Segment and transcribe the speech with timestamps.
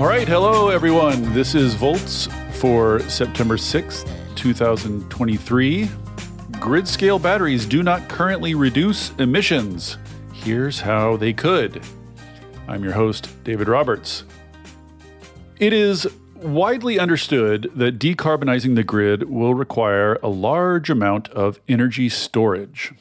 [0.00, 1.34] All right, hello everyone.
[1.34, 5.90] This is Volts for September 6th, 2023.
[6.52, 9.98] Grid scale batteries do not currently reduce emissions.
[10.32, 11.82] Here's how they could.
[12.66, 14.24] I'm your host, David Roberts.
[15.58, 22.08] It is widely understood that decarbonizing the grid will require a large amount of energy
[22.08, 22.94] storage.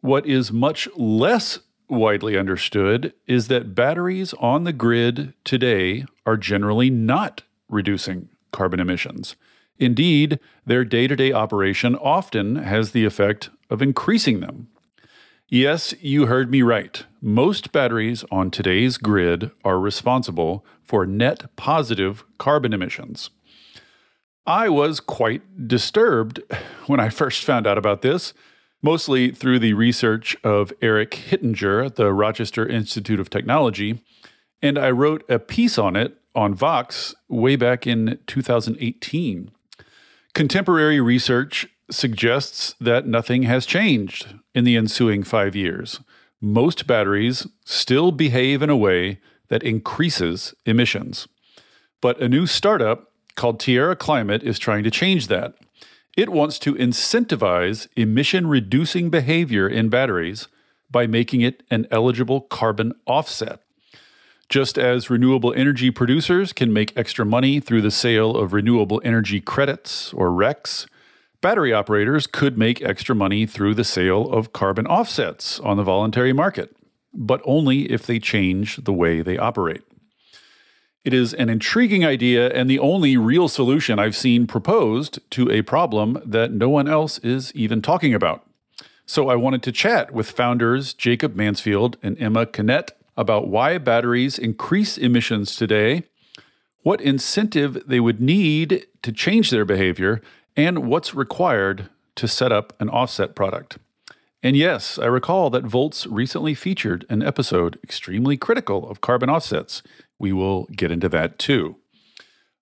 [0.00, 6.90] What is much less widely understood is that batteries on the grid today are generally
[6.90, 9.36] not reducing carbon emissions.
[9.78, 14.68] Indeed, their day to day operation often has the effect of increasing them.
[15.48, 17.04] Yes, you heard me right.
[17.22, 23.30] Most batteries on today's grid are responsible for net positive carbon emissions.
[24.46, 26.42] I was quite disturbed
[26.86, 28.34] when I first found out about this
[28.82, 34.02] mostly through the research of Eric Hittinger at the Rochester Institute of Technology.
[34.62, 39.50] And I wrote a piece on it on Vox way back in 2018.
[40.34, 46.00] Contemporary research suggests that nothing has changed in the ensuing five years.
[46.40, 51.26] Most batteries still behave in a way that increases emissions.
[52.00, 55.54] But a new startup called Tierra Climate is trying to change that.
[56.18, 60.48] It wants to incentivize emission reducing behavior in batteries
[60.90, 63.60] by making it an eligible carbon offset.
[64.48, 69.40] Just as renewable energy producers can make extra money through the sale of renewable energy
[69.40, 70.88] credits or RECs,
[71.40, 76.32] battery operators could make extra money through the sale of carbon offsets on the voluntary
[76.32, 76.76] market,
[77.14, 79.84] but only if they change the way they operate.
[81.04, 85.62] It is an intriguing idea and the only real solution I've seen proposed to a
[85.62, 88.44] problem that no one else is even talking about.
[89.06, 94.38] So I wanted to chat with founders Jacob Mansfield and Emma Konet about why batteries
[94.38, 96.04] increase emissions today,
[96.82, 100.20] what incentive they would need to change their behavior,
[100.56, 103.78] and what's required to set up an offset product.
[104.42, 109.82] And yes, I recall that Volts recently featured an episode extremely critical of carbon offsets.
[110.18, 111.76] We will get into that too.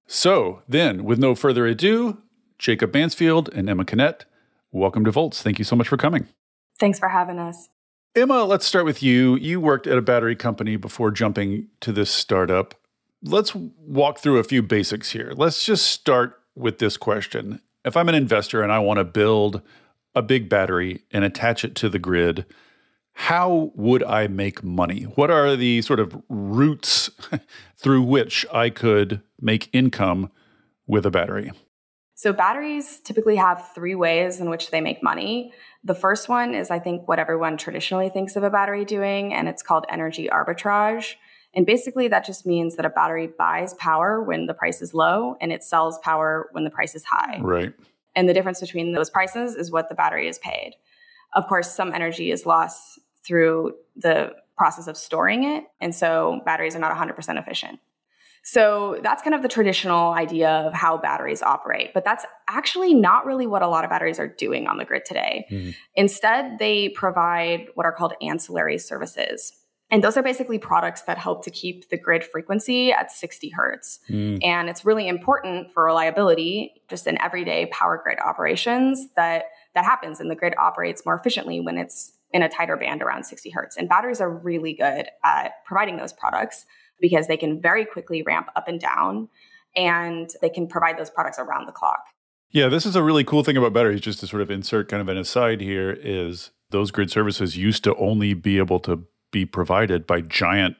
[0.06, 2.18] So, then, with no further ado,
[2.58, 4.24] Jacob Mansfield and Emma Konet,
[4.70, 5.42] welcome to Volts.
[5.42, 6.28] Thank you so much for coming.
[6.78, 7.68] Thanks for having us.
[8.14, 9.36] Emma, let's start with you.
[9.36, 12.74] You worked at a battery company before jumping to this startup.
[13.22, 15.32] Let's walk through a few basics here.
[15.36, 17.60] Let's just start with this question.
[17.84, 19.60] If I'm an investor and I want to build
[20.14, 22.46] a big battery and attach it to the grid,
[23.18, 25.04] how would I make money?
[25.04, 27.10] What are the sort of routes
[27.78, 30.30] through which I could make income
[30.86, 31.50] with a battery?
[32.14, 35.54] So, batteries typically have three ways in which they make money.
[35.82, 39.48] The first one is, I think, what everyone traditionally thinks of a battery doing, and
[39.48, 41.14] it's called energy arbitrage.
[41.54, 45.36] And basically, that just means that a battery buys power when the price is low
[45.40, 47.40] and it sells power when the price is high.
[47.40, 47.72] Right.
[48.14, 50.74] And the difference between those prices is what the battery is paid.
[51.34, 55.64] Of course, some energy is lost through the process of storing it.
[55.80, 57.78] And so batteries are not 100% efficient.
[58.42, 61.92] So that's kind of the traditional idea of how batteries operate.
[61.92, 65.04] But that's actually not really what a lot of batteries are doing on the grid
[65.04, 65.46] today.
[65.50, 65.70] Mm-hmm.
[65.96, 69.52] Instead, they provide what are called ancillary services.
[69.90, 73.98] And those are basically products that help to keep the grid frequency at 60 hertz.
[74.08, 74.44] Mm.
[74.44, 80.20] And it's really important for reliability, just in everyday power grid operations, that that happens
[80.20, 83.76] and the grid operates more efficiently when it's in a tighter band around 60 hertz.
[83.76, 86.66] And batteries are really good at providing those products
[87.00, 89.28] because they can very quickly ramp up and down
[89.74, 92.04] and they can provide those products around the clock.
[92.50, 95.00] Yeah, this is a really cool thing about batteries, just to sort of insert kind
[95.00, 99.44] of an aside here, is those grid services used to only be able to be
[99.44, 100.76] provided by giant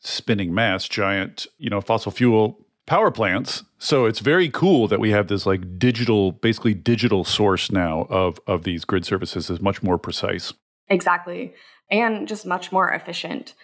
[0.00, 3.62] spinning mass, giant, you know, fossil fuel power plants.
[3.78, 8.40] So it's very cool that we have this like digital, basically digital source now of
[8.46, 10.52] of these grid services is much more precise.
[10.90, 11.54] Exactly.
[11.90, 13.54] And just much more efficient.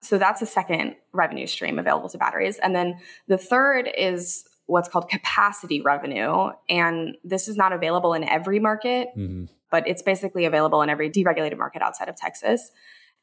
[0.00, 2.58] So that's a second revenue stream available to batteries.
[2.58, 6.50] And then the third is what's called capacity revenue.
[6.68, 9.44] And this is not available in every market, mm-hmm.
[9.70, 12.70] but it's basically available in every deregulated market outside of Texas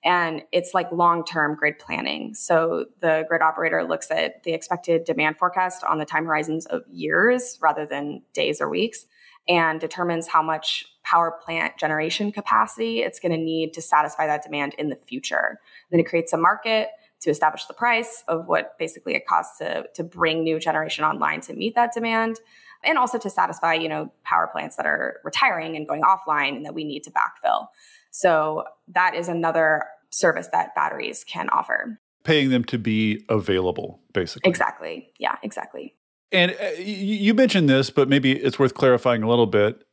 [0.03, 5.37] and it's like long-term grid planning so the grid operator looks at the expected demand
[5.37, 9.05] forecast on the time horizons of years rather than days or weeks
[9.47, 14.43] and determines how much power plant generation capacity it's going to need to satisfy that
[14.43, 15.59] demand in the future
[15.89, 19.85] then it creates a market to establish the price of what basically it costs to,
[19.93, 22.39] to bring new generation online to meet that demand
[22.83, 26.65] and also to satisfy you know power plants that are retiring and going offline and
[26.65, 27.67] that we need to backfill
[28.11, 31.97] so that is another service that batteries can offer.
[32.23, 34.47] paying them to be available, basically.
[34.47, 35.11] Exactly.
[35.17, 35.95] Yeah, exactly.
[36.31, 39.83] And uh, you mentioned this, but maybe it's worth clarifying a little bit.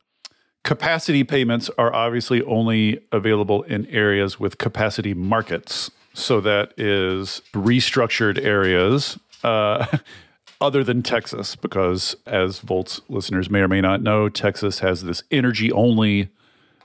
[0.63, 5.89] Capacity payments are obviously only available in areas with capacity markets.
[6.13, 9.85] So that is restructured areas uh,
[10.61, 15.23] other than Texas, because as Volts listeners may or may not know, Texas has this
[15.31, 16.29] energy only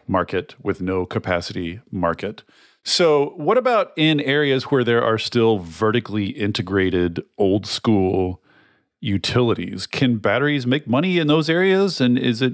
[0.06, 2.43] market with no capacity market.
[2.85, 8.43] So, what about in areas where there are still vertically integrated old school
[9.00, 9.87] utilities?
[9.87, 12.00] Can batteries make money in those areas?
[12.00, 12.53] And is it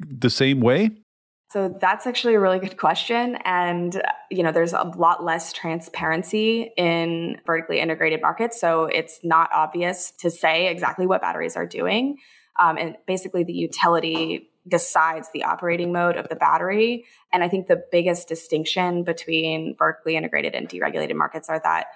[0.00, 0.90] the same way?
[1.50, 3.38] So that's actually a really good question.
[3.44, 8.60] And, you know, there's a lot less transparency in vertically integrated markets.
[8.60, 12.18] So it's not obvious to say exactly what batteries are doing.
[12.60, 17.06] Um, and basically, the utility decides the operating mode of the battery.
[17.32, 21.86] And I think the biggest distinction between vertically integrated and deregulated markets are that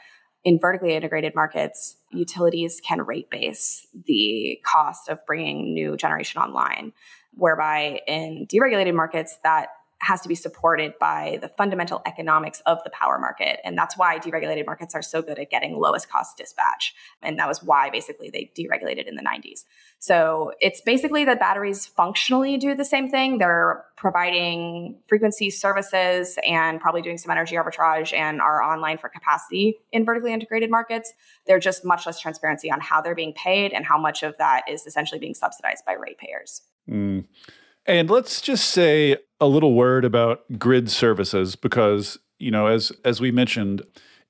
[0.45, 6.93] in vertically integrated markets, utilities can rate base the cost of bringing new generation online
[7.35, 9.69] whereby in deregulated markets that
[10.03, 13.61] has to be supported by the fundamental economics of the power market.
[13.65, 16.93] And that's why deregulated markets are so good at getting lowest cost dispatch.
[17.23, 19.63] And that was why basically they deregulated in the 90s.
[20.01, 23.39] So it's basically that batteries functionally do the same thing.
[23.39, 29.79] They're providing frequency services and probably doing some energy arbitrage and are online for capacity
[29.93, 31.13] in vertically integrated markets.
[31.47, 34.63] They're just much less transparency on how they're being paid and how much of that
[34.69, 36.63] is essentially being subsidized by ratepayers.
[36.89, 37.25] Mm.
[37.87, 43.21] And let's just say a little word about grid services because, you know, as as
[43.21, 43.83] we mentioned,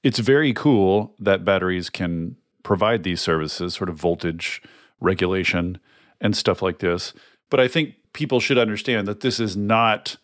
[0.02, 4.62] it's very cool that batteries can provide these services, sort of voltage
[5.00, 5.78] regulation
[6.20, 7.12] and stuff like this.
[7.50, 10.16] But I think people should understand that this is not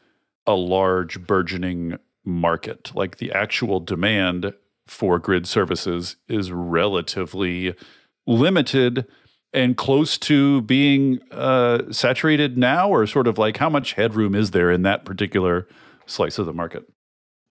[0.46, 2.92] a large burgeoning market.
[2.94, 4.54] Like the actual demand
[4.86, 7.74] for grid services is relatively
[8.26, 9.06] limited
[9.52, 14.50] and close to being uh, saturated now, or sort of like how much headroom is
[14.50, 15.66] there in that particular
[16.06, 16.84] slice of the market?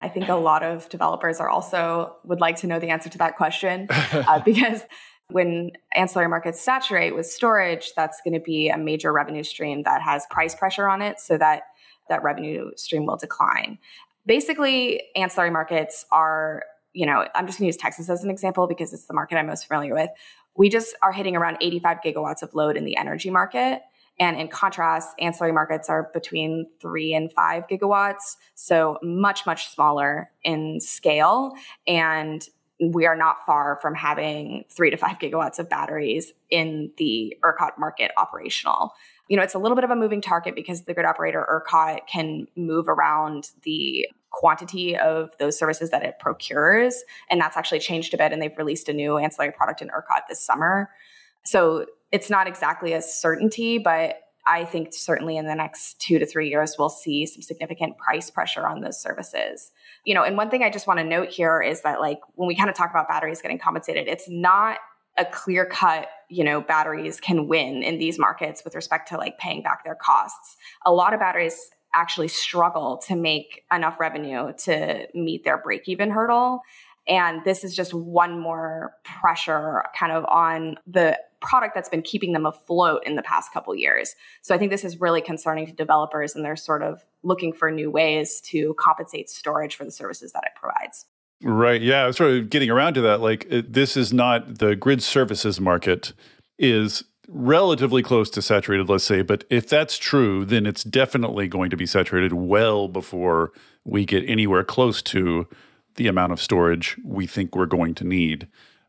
[0.00, 3.18] I think a lot of developers are also would like to know the answer to
[3.18, 4.82] that question uh, because
[5.30, 10.00] when ancillary markets saturate with storage, that's going to be a major revenue stream that
[10.00, 11.64] has price pressure on it, so that
[12.08, 13.78] that revenue stream will decline.
[14.24, 16.62] Basically, ancillary markets are
[16.94, 19.36] you know, I'm just going to use Texas as an example because it's the market
[19.36, 20.10] I'm most familiar with
[20.56, 23.82] we just are hitting around 85 gigawatts of load in the energy market.
[24.20, 30.30] And in contrast, ancillary markets are between three and five gigawatts, so much, much smaller
[30.42, 31.52] in scale.
[31.86, 32.46] And
[32.80, 37.78] we are not far from having three to five gigawatts of batteries in the ERCOT
[37.78, 38.92] market operational.
[39.28, 42.06] You know, it's a little bit of a moving target because the grid operator ERCOT
[42.06, 47.02] can move around the quantity of those services that it procures.
[47.28, 48.32] And that's actually changed a bit.
[48.32, 50.90] And they've released a new ancillary product in ERCOT this summer.
[51.44, 56.24] So it's not exactly a certainty, but I think certainly in the next two to
[56.24, 59.72] three years, we'll see some significant price pressure on those services.
[60.04, 62.46] You know, and one thing I just want to note here is that, like, when
[62.46, 64.78] we kind of talk about batteries getting compensated, it's not
[65.18, 69.36] a clear cut, you know, batteries can win in these markets with respect to like
[69.36, 70.56] paying back their costs.
[70.86, 71.58] A lot of batteries
[71.94, 76.60] actually struggle to make enough revenue to meet their break even hurdle.
[77.06, 82.32] And this is just one more pressure kind of on the product that's been keeping
[82.32, 84.14] them afloat in the past couple years.
[84.42, 87.70] So I think this is really concerning to developers and they're sort of looking for
[87.70, 91.06] new ways to compensate storage for the services that it provides.
[91.42, 91.80] Right.
[91.80, 92.02] Yeah.
[92.02, 93.20] I was Sort of getting around to that.
[93.20, 96.12] Like, this is not the grid services market
[96.58, 99.22] is relatively close to saturated, let's say.
[99.22, 103.52] But if that's true, then it's definitely going to be saturated well before
[103.84, 105.46] we get anywhere close to
[105.96, 108.48] the amount of storage we think we're going to need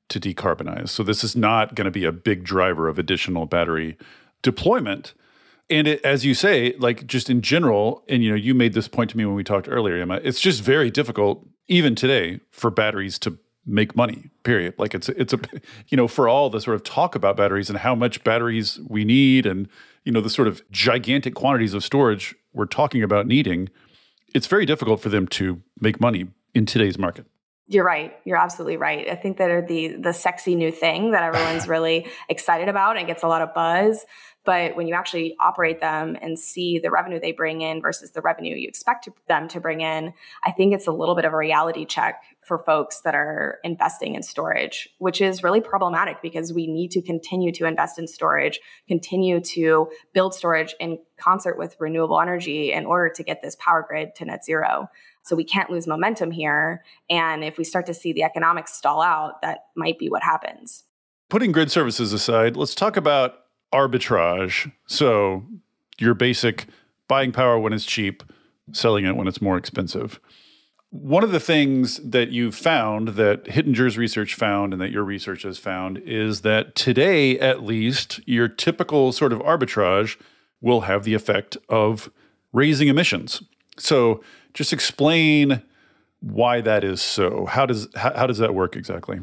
[0.09, 0.89] to decarbonize.
[0.89, 3.97] So this is not going to be a big driver of additional battery
[4.41, 5.13] deployment.
[5.69, 8.87] And it, as you say, like just in general, and you know, you made this
[8.87, 10.19] point to me when we talked earlier, Emma.
[10.23, 13.37] It's just very difficult, even today, for batteries to
[13.69, 15.39] make money period like it's it's a
[15.87, 19.05] you know for all the sort of talk about batteries and how much batteries we
[19.05, 19.67] need and
[20.03, 23.69] you know the sort of gigantic quantities of storage we're talking about needing
[24.33, 27.25] it's very difficult for them to make money in today's market
[27.71, 28.17] you're right.
[28.25, 29.07] You're absolutely right.
[29.07, 33.05] I think that are the the sexy new thing that everyone's really excited about and
[33.05, 34.05] gets a lot of buzz.
[34.43, 38.21] But when you actually operate them and see the revenue they bring in versus the
[38.21, 41.37] revenue you expect them to bring in, I think it's a little bit of a
[41.37, 46.65] reality check for folks that are investing in storage, which is really problematic because we
[46.65, 52.19] need to continue to invest in storage, continue to build storage in concert with renewable
[52.19, 54.89] energy in order to get this power grid to net zero.
[55.23, 56.83] So we can't lose momentum here.
[57.07, 60.85] And if we start to see the economics stall out, that might be what happens.
[61.29, 63.35] Putting grid services aside, let's talk about
[63.71, 64.71] arbitrage.
[64.87, 65.45] So
[65.99, 66.65] your basic
[67.07, 68.23] buying power when it's cheap,
[68.71, 70.19] selling it when it's more expensive.
[70.91, 75.43] One of the things that you've found that Hittinger's research found and that your research
[75.43, 80.17] has found is that today, at least, your typical sort of arbitrage
[80.61, 82.09] will have the effect of
[82.51, 83.43] raising emissions.
[83.77, 85.61] So just explain
[86.21, 87.45] why that is so.
[87.45, 89.19] How does how, how does that work exactly?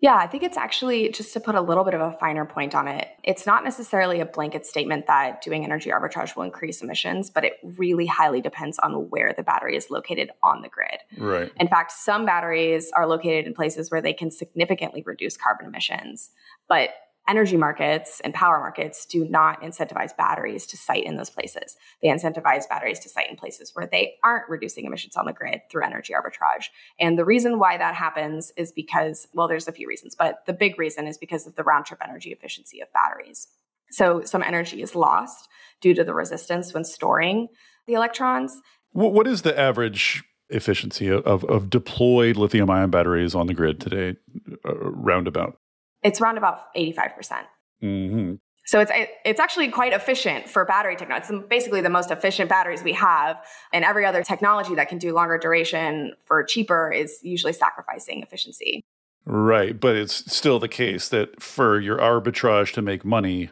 [0.00, 2.74] Yeah, I think it's actually just to put a little bit of a finer point
[2.74, 3.08] on it.
[3.24, 7.54] It's not necessarily a blanket statement that doing energy arbitrage will increase emissions, but it
[7.64, 11.00] really highly depends on where the battery is located on the grid.
[11.16, 11.50] Right.
[11.56, 16.30] In fact, some batteries are located in places where they can significantly reduce carbon emissions,
[16.68, 16.90] but
[17.28, 21.76] energy markets and power markets do not incentivize batteries to site in those places.
[22.02, 25.60] They incentivize batteries to site in places where they aren't reducing emissions on the grid
[25.70, 26.66] through energy arbitrage.
[26.98, 30.52] And the reason why that happens is because, well, there's a few reasons, but the
[30.54, 33.46] big reason is because of the round trip energy efficiency of batteries.
[33.90, 35.48] So some energy is lost
[35.80, 37.48] due to the resistance when storing
[37.86, 38.60] the electrons.
[38.92, 44.16] What is the average efficiency of, of deployed lithium ion batteries on the grid today,
[44.64, 45.58] uh, roundabout?
[46.02, 47.16] It's around about 85%.
[47.16, 47.46] percent
[47.82, 48.34] mm hmm
[48.66, 48.92] So it's
[49.24, 51.26] it's actually quite efficient for battery technology.
[51.30, 53.36] It's basically the most efficient batteries we have,
[53.72, 58.82] and every other technology that can do longer duration for cheaper is usually sacrificing efficiency.
[59.24, 63.50] Right, but it's still the case that for your arbitrage to make money,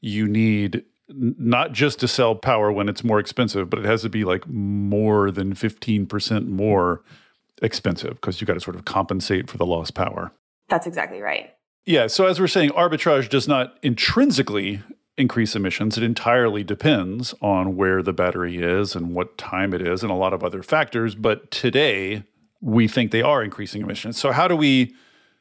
[0.00, 4.08] you need not just to sell power when it's more expensive, but it has to
[4.08, 7.02] be like more than 15% more
[7.62, 10.32] expensive because you got to sort of compensate for the lost power.
[10.68, 11.55] That's exactly right.
[11.86, 12.08] Yeah.
[12.08, 14.82] So, as we're saying, arbitrage does not intrinsically
[15.16, 15.96] increase emissions.
[15.96, 20.16] It entirely depends on where the battery is and what time it is and a
[20.16, 21.14] lot of other factors.
[21.14, 22.24] But today,
[22.60, 24.18] we think they are increasing emissions.
[24.18, 24.94] So, how do we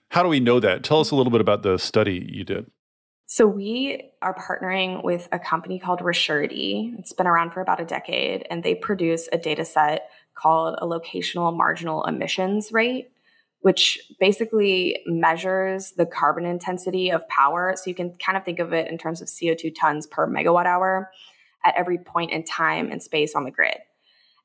[0.10, 0.84] how do we know that?
[0.84, 2.68] Tell us a little bit about the study you did.
[3.28, 6.94] So we are partnering with a company called Resurety.
[7.00, 10.86] It's been around for about a decade, and they produce a data set called a
[10.86, 13.10] locational marginal emissions rate
[13.66, 17.74] which basically measures the carbon intensity of power.
[17.76, 20.68] So you can kind of think of it in terms of CO2 tons per megawatt
[20.68, 21.10] hour
[21.64, 23.78] at every point in time and space on the grid.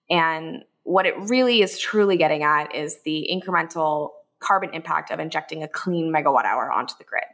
[0.09, 5.63] And what it really is truly getting at is the incremental carbon impact of injecting
[5.63, 7.25] a clean megawatt hour onto the grid.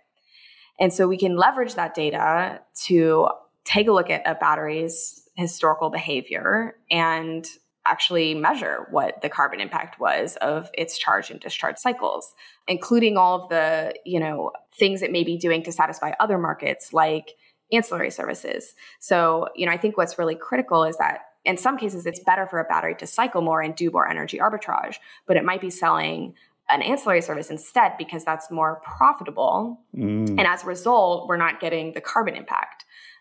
[0.81, 3.29] And so we can leverage that data to
[3.63, 7.47] take a look at a battery's historical behavior and
[7.89, 12.35] actually measure what the carbon impact was of its charge and discharge cycles,
[12.69, 16.93] including all of the, you know, things it may be doing to satisfy other markets
[16.93, 17.35] like
[17.73, 18.75] ancillary services.
[19.01, 22.47] So, you know, I think what's really critical is that in some cases it's better
[22.47, 25.71] for a battery to cycle more and do more energy arbitrage, but it might be
[25.71, 26.35] selling
[26.69, 29.81] an ancillary service instead because that's more profitable.
[29.97, 30.31] Mm.
[30.31, 32.76] And as a result, we're not getting the carbon impact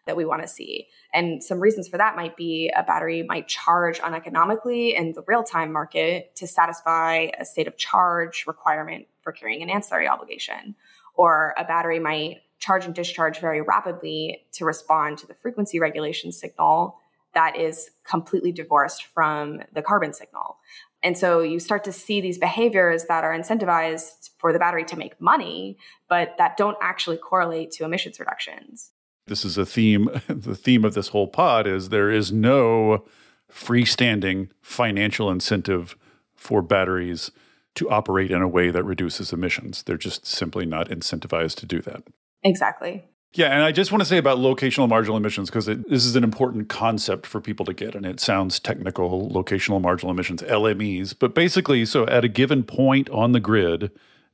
[0.06, 0.88] that we want to see.
[1.14, 5.44] And some reasons for that might be a battery might charge uneconomically in the real
[5.44, 10.76] time market to satisfy a state of charge requirement for carrying an ancillary obligation.
[11.16, 16.32] Or a battery might charge and discharge very rapidly to respond to the frequency regulation
[16.32, 16.98] signal
[17.34, 20.58] that is completely divorced from the carbon signal.
[21.04, 24.98] And so you start to see these behaviors that are incentivized for the battery to
[24.98, 28.92] make money, but that don't actually correlate to emissions reductions
[29.28, 33.04] this is a theme the theme of this whole pod is there is no
[33.52, 35.96] freestanding financial incentive
[36.36, 37.32] for batteries
[37.76, 39.84] to operate in a way that reduces emissions.
[39.84, 42.04] They're just simply not incentivized to do that.
[42.44, 43.04] Exactly.
[43.34, 46.24] Yeah and i just want to say about locational marginal emissions because this is an
[46.24, 51.36] important concept for people to get and it sounds technical locational marginal emissions lmes but
[51.36, 53.92] basically so at a given point on the grid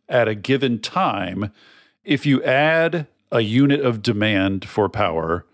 [0.07, 1.51] at a given time
[2.03, 5.45] if you add a unit of demand for power,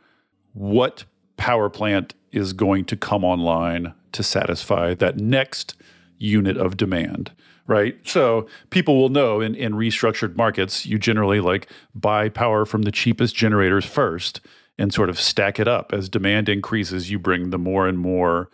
[0.53, 1.05] what
[1.37, 5.75] power plant is going to come online to satisfy that next
[6.17, 7.31] unit of demand?
[7.67, 7.97] Right.
[8.07, 12.93] So people will know in, in restructured markets, you generally like buy power from the
[12.93, 14.39] cheapest generators first
[14.77, 15.91] and sort of stack it up.
[15.91, 18.49] As demand increases, you bring the more and more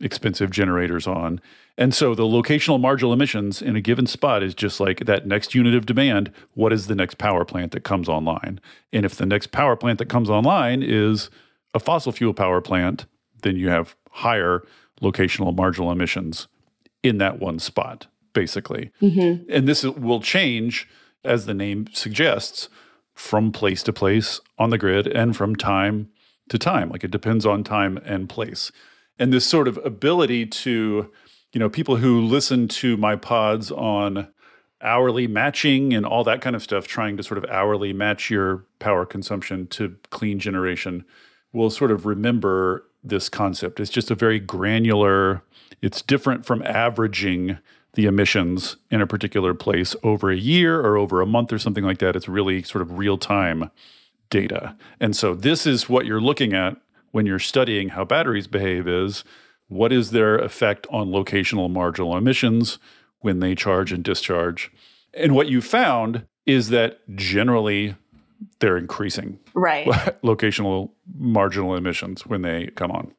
[0.00, 1.40] expensive generators on.
[1.78, 5.54] And so the locational marginal emissions in a given spot is just like that next
[5.54, 6.30] unit of demand.
[6.54, 8.60] What is the next power plant that comes online?
[8.92, 11.30] And if the next power plant that comes online is
[11.74, 13.06] a fossil fuel power plant,
[13.42, 14.62] then you have higher
[15.00, 16.46] locational marginal emissions
[17.02, 18.90] in that one spot, basically.
[19.00, 19.50] Mm-hmm.
[19.50, 20.88] And this will change,
[21.24, 22.68] as the name suggests,
[23.14, 26.10] from place to place on the grid and from time
[26.48, 26.90] to time.
[26.90, 28.70] Like it depends on time and place.
[29.18, 31.10] And this sort of ability to,
[31.52, 34.28] you know, people who listen to my pods on
[34.80, 38.64] hourly matching and all that kind of stuff, trying to sort of hourly match your
[38.78, 41.04] power consumption to clean generation,
[41.52, 43.80] will sort of remember this concept.
[43.80, 45.42] It's just a very granular,
[45.80, 47.58] it's different from averaging
[47.94, 51.84] the emissions in a particular place over a year or over a month or something
[51.84, 52.16] like that.
[52.16, 53.70] It's really sort of real time
[54.30, 54.76] data.
[54.98, 56.78] And so this is what you're looking at
[57.10, 59.24] when you're studying how batteries behave is
[59.72, 62.78] what is their effect on locational marginal emissions
[63.20, 64.70] when they charge and discharge.
[65.14, 67.96] And what you found is that generally
[68.58, 69.86] they're increasing right
[70.24, 73.12] locational marginal emissions when they come on.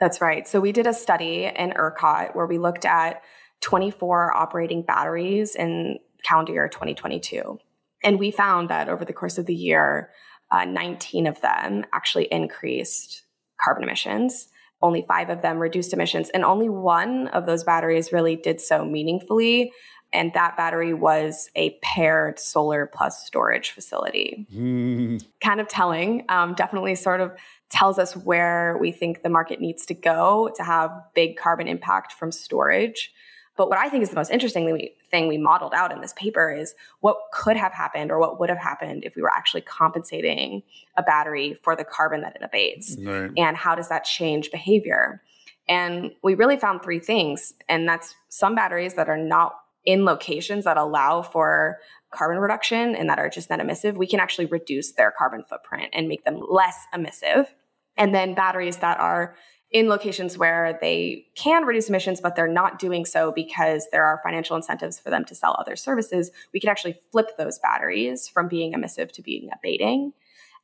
[0.00, 0.48] That's right.
[0.48, 3.22] So we did a study in ERCOT where we looked at
[3.60, 7.58] 24 operating batteries in calendar year 2022.
[8.02, 10.10] And we found that over the course of the year,
[10.50, 13.24] uh, 19 of them actually increased
[13.62, 14.48] carbon emissions.
[14.82, 18.84] Only five of them reduced emissions, and only one of those batteries really did so
[18.84, 19.72] meaningfully.
[20.12, 24.46] And that battery was a paired solar plus storage facility.
[24.52, 25.24] Mm.
[25.40, 27.32] Kind of telling, um, definitely sort of
[27.70, 32.12] tells us where we think the market needs to go to have big carbon impact
[32.12, 33.12] from storage.
[33.60, 36.50] But what I think is the most interesting thing we modeled out in this paper
[36.50, 40.62] is what could have happened or what would have happened if we were actually compensating
[40.96, 42.96] a battery for the carbon that it abates.
[42.98, 43.30] Right.
[43.36, 45.20] And how does that change behavior?
[45.68, 47.52] And we really found three things.
[47.68, 51.80] And that's some batteries that are not in locations that allow for
[52.14, 55.90] carbon reduction and that are just net emissive, we can actually reduce their carbon footprint
[55.92, 57.54] and make them less emissive.
[57.98, 59.36] And then batteries that are
[59.70, 64.20] in locations where they can reduce emissions, but they're not doing so because there are
[64.24, 68.48] financial incentives for them to sell other services, we could actually flip those batteries from
[68.48, 70.12] being emissive to being abating.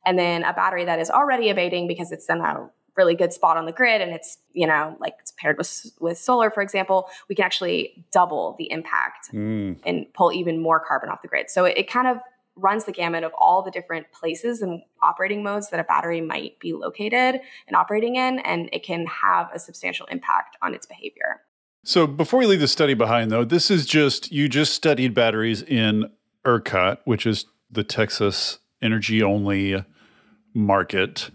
[0.05, 3.55] And then a battery that is already abating because it's in a really good spot
[3.57, 7.07] on the grid and it's, you know, like it's paired with, with solar, for example,
[7.29, 9.77] we can actually double the impact mm.
[9.85, 11.49] and pull even more carbon off the grid.
[11.49, 12.17] So it, it kind of
[12.57, 16.59] runs the gamut of all the different places and operating modes that a battery might
[16.59, 21.41] be located and operating in, and it can have a substantial impact on its behavior.
[21.83, 25.61] So before we leave the study behind, though, this is just you just studied batteries
[25.61, 26.09] in
[26.45, 29.85] ERCOT, which is the Texas energy only
[30.53, 31.29] market.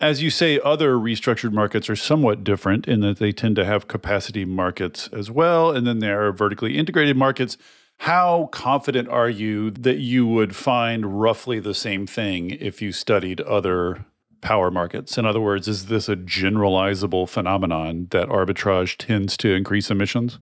[0.00, 3.88] As you say, other restructured markets are somewhat different in that they tend to have
[3.88, 5.72] capacity markets as well.
[5.72, 7.58] And then there are vertically integrated markets
[7.98, 13.40] how confident are you that you would find roughly the same thing if you studied
[13.40, 14.06] other
[14.40, 15.18] power markets?
[15.18, 20.38] In other words, is this a generalizable phenomenon that arbitrage tends to increase emissions?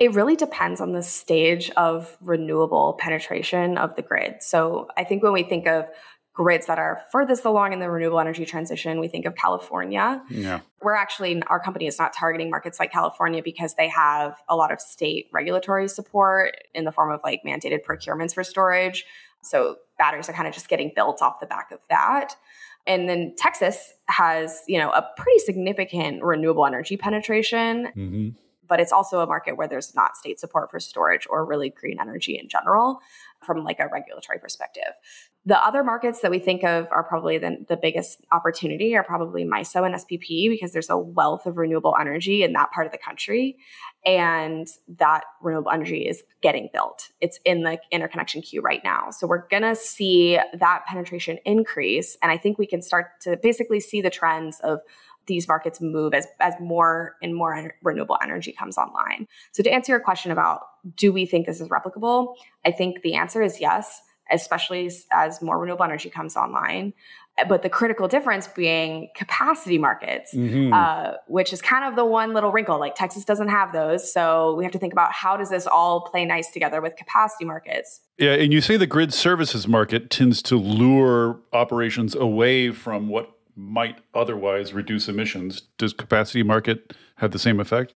[0.00, 4.42] It really depends on the stage of renewable penetration of the grid.
[4.42, 5.86] So I think when we think of
[6.34, 10.20] grids that are furthest along in the renewable energy transition, we think of California.
[10.28, 10.60] Yeah.
[10.82, 14.72] We're actually, our company is not targeting markets like California because they have a lot
[14.72, 19.06] of state regulatory support in the form of like mandated procurements for storage.
[19.42, 22.34] So batteries are kind of just getting built off the back of that.
[22.86, 27.86] And then Texas has, you know, a pretty significant renewable energy penetration.
[27.96, 28.28] Mm-hmm
[28.66, 31.98] but it's also a market where there's not state support for storage or really green
[32.00, 33.00] energy in general
[33.42, 34.94] from like a regulatory perspective.
[35.46, 39.44] The other markets that we think of are probably the, the biggest opportunity are probably
[39.44, 42.98] MISO and SPP because there's a wealth of renewable energy in that part of the
[42.98, 43.58] country.
[44.06, 47.10] And that renewable energy is getting built.
[47.20, 49.10] It's in the interconnection queue right now.
[49.10, 52.16] So we're going to see that penetration increase.
[52.22, 54.80] And I think we can start to basically see the trends of
[55.26, 59.26] these markets move as, as more and more renewable energy comes online.
[59.52, 60.62] So to answer your question about
[60.96, 62.34] do we think this is replicable?
[62.64, 66.92] I think the answer is yes, especially as more renewable energy comes online.
[67.48, 70.72] But the critical difference being capacity markets, mm-hmm.
[70.72, 72.78] uh, which is kind of the one little wrinkle.
[72.78, 76.02] Like Texas doesn't have those, so we have to think about how does this all
[76.02, 78.02] play nice together with capacity markets.
[78.18, 83.32] Yeah, and you say the grid services market tends to lure operations away from what
[83.56, 85.62] might otherwise reduce emissions.
[85.76, 87.94] Does capacity market have the same effect?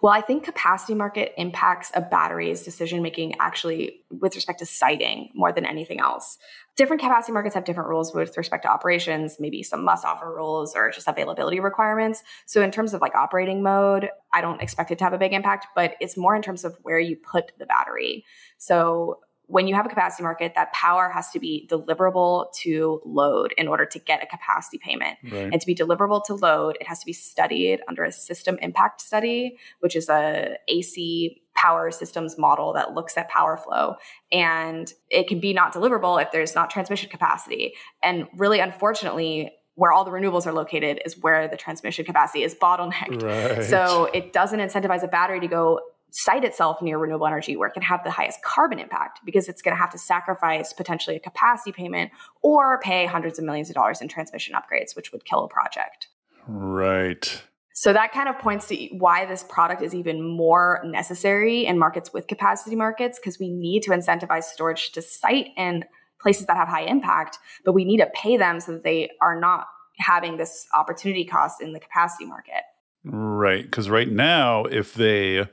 [0.00, 5.30] Well, I think capacity market impacts a battery's decision making actually with respect to siting
[5.34, 6.38] more than anything else.
[6.76, 10.76] Different capacity markets have different rules with respect to operations, maybe some must offer rules
[10.76, 12.22] or just availability requirements.
[12.46, 15.32] So, in terms of like operating mode, I don't expect it to have a big
[15.32, 18.24] impact, but it's more in terms of where you put the battery.
[18.56, 23.54] So, when you have a capacity market, that power has to be deliverable to load
[23.56, 25.16] in order to get a capacity payment.
[25.24, 25.50] Right.
[25.50, 29.00] And to be deliverable to load, it has to be studied under a system impact
[29.00, 33.96] study, which is a AC power systems model that looks at power flow.
[34.30, 37.72] And it can be not deliverable if there's not transmission capacity.
[38.02, 42.54] And really, unfortunately, where all the renewables are located is where the transmission capacity is
[42.54, 43.22] bottlenecked.
[43.22, 43.64] Right.
[43.64, 47.72] So it doesn't incentivize a battery to go site itself near renewable energy where it
[47.72, 51.20] can have the highest carbon impact because it's going to have to sacrifice potentially a
[51.20, 52.10] capacity payment
[52.42, 56.08] or pay hundreds of millions of dollars in transmission upgrades, which would kill a project.
[56.46, 57.42] Right.
[57.74, 62.12] So that kind of points to why this product is even more necessary in markets
[62.12, 65.84] with capacity markets because we need to incentivize storage to site in
[66.20, 69.38] places that have high impact, but we need to pay them so that they are
[69.38, 69.66] not
[69.98, 72.62] having this opportunity cost in the capacity market.
[73.04, 73.62] Right.
[73.62, 75.46] Because right now, if they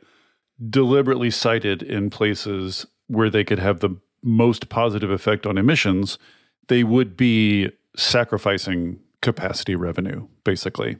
[0.69, 6.17] deliberately sited in places where they could have the most positive effect on emissions,
[6.67, 10.97] they would be sacrificing capacity revenue, basically.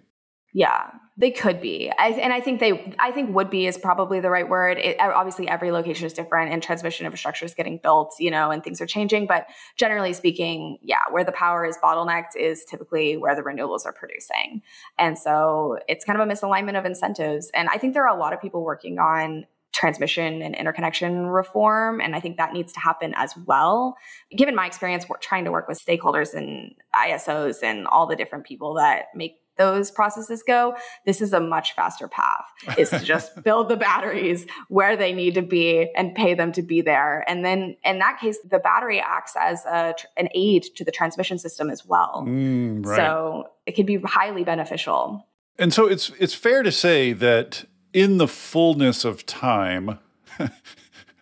[0.54, 1.90] Yeah, they could be.
[1.98, 4.78] I, and I think they, I think would be is probably the right word.
[4.78, 8.52] It, uh, obviously, every location is different and transmission infrastructure is getting built, you know,
[8.52, 9.26] and things are changing.
[9.26, 9.48] But
[9.78, 14.62] generally speaking, yeah, where the power is bottlenecked is typically where the renewables are producing.
[15.00, 17.50] And so it's kind of a misalignment of incentives.
[17.54, 22.00] And I think there are a lot of people working on transmission and interconnection reform.
[22.02, 23.96] And I think that needs to happen as well.
[24.36, 28.76] Given my experience trying to work with stakeholders and ISOs and all the different people
[28.76, 32.46] that make those processes go, this is a much faster path
[32.78, 36.62] is to just build the batteries where they need to be and pay them to
[36.62, 37.24] be there.
[37.28, 41.38] And then in that case, the battery acts as a, an aid to the transmission
[41.38, 42.26] system as well.
[42.28, 42.96] Mm, right.
[42.96, 45.26] So it can be highly beneficial.
[45.58, 50.00] And so it's it's fair to say that in the fullness of time,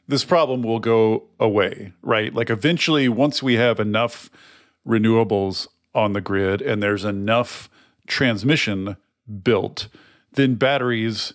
[0.08, 2.34] this problem will go away, right?
[2.34, 4.32] Like eventually, once we have enough
[4.88, 7.70] renewables on the grid and there's enough
[8.08, 8.98] transmission
[9.42, 9.88] built,
[10.34, 11.34] then batteries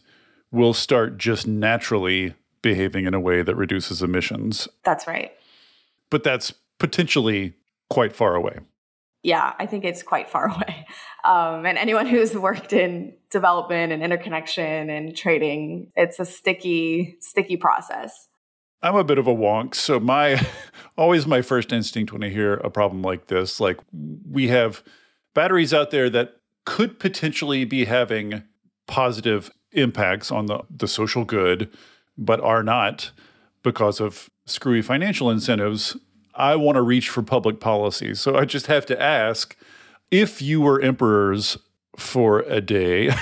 [0.50, 4.68] will start just naturally behaving in a way that reduces emissions.
[4.84, 5.32] That's right.
[6.10, 7.54] But that's potentially
[7.88, 8.58] quite far away
[9.22, 10.86] yeah, I think it's quite far away.
[11.24, 17.56] Um, and anyone who's worked in development and interconnection and trading, it's a sticky, sticky
[17.56, 18.28] process.
[18.80, 20.40] I'm a bit of a wonk, so my
[20.96, 24.82] always my first instinct when I hear a problem like this, like we have
[25.34, 26.36] batteries out there that
[26.68, 28.42] could potentially be having
[28.86, 31.74] positive impacts on the, the social good,
[32.18, 33.10] but are not
[33.62, 35.96] because of screwy financial incentives
[36.34, 38.14] I want to reach for public policy.
[38.14, 39.56] So I just have to ask
[40.10, 41.56] if you were emperors
[41.96, 43.12] for a day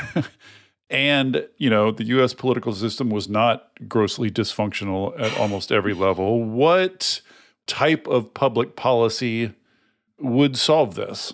[0.91, 6.43] and, you know, the US political system was not grossly dysfunctional at almost every level,
[6.43, 7.21] what
[7.69, 9.53] type of public policy
[10.19, 11.33] would solve this?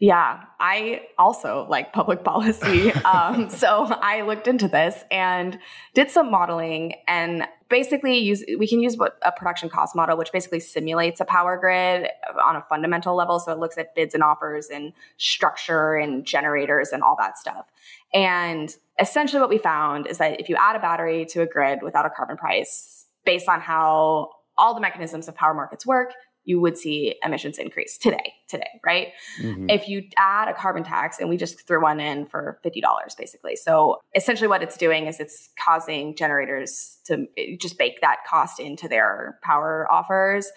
[0.00, 2.92] Yeah, I also like public policy.
[2.92, 5.58] um, so I looked into this and
[5.94, 10.60] did some modeling and basically use we can use a production cost model which basically
[10.60, 12.08] simulates a power grid
[12.42, 16.92] on a fundamental level so it looks at bids and offers and structure and generators
[16.92, 17.66] and all that stuff
[18.14, 21.80] and essentially what we found is that if you add a battery to a grid
[21.82, 26.14] without a carbon price based on how all the mechanisms of power markets work
[26.48, 29.08] you would see emissions increase today, today, right?
[29.38, 29.68] Mm-hmm.
[29.68, 32.80] If you add a carbon tax, and we just threw one in for $50
[33.18, 33.54] basically.
[33.54, 37.26] So essentially what it's doing is it's causing generators to
[37.60, 40.50] just bake that cost into their power offers.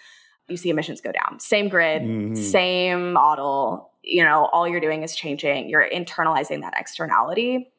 [0.47, 1.41] You see emissions go down.
[1.41, 2.35] Same grid, mm-hmm.
[2.35, 3.91] same model.
[4.01, 7.70] You know, all you're doing is changing, you're internalizing that externality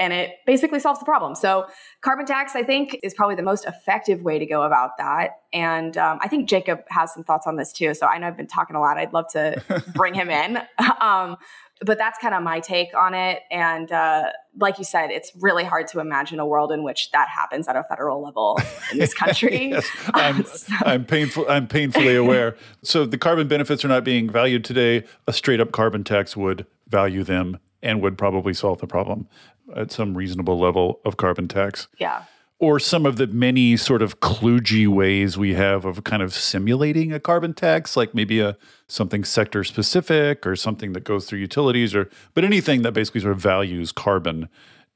[0.00, 1.34] and it basically solves the problem.
[1.34, 1.66] So,
[2.00, 5.32] carbon tax, I think, is probably the most effective way to go about that.
[5.52, 7.92] And um, I think Jacob has some thoughts on this too.
[7.92, 8.96] So, I know I've been talking a lot.
[8.96, 9.62] I'd love to
[9.94, 10.58] bring him in.
[11.00, 11.38] Um,
[11.82, 13.40] but that's kind of my take on it.
[13.50, 14.24] And uh,
[14.58, 17.76] like you said, it's really hard to imagine a world in which that happens at
[17.76, 18.58] a federal level
[18.92, 19.68] in this country.
[19.70, 20.74] yes, I'm, so.
[20.84, 21.46] I'm, painful.
[21.48, 22.54] I'm painfully aware.
[22.82, 25.04] So the carbon benefits are not being valued today.
[25.26, 29.26] A straight up carbon tax would value them and would probably solve the problem
[29.76, 31.88] at some reasonable level of carbon tax.
[31.98, 32.24] Yeah.
[32.58, 37.12] Or some of the many sort of kludgy ways we have of kind of simulating
[37.12, 38.56] a carbon tax, like maybe a
[38.86, 43.32] something sector specific or something that goes through utilities or but anything that basically sort
[43.32, 44.48] of values carbon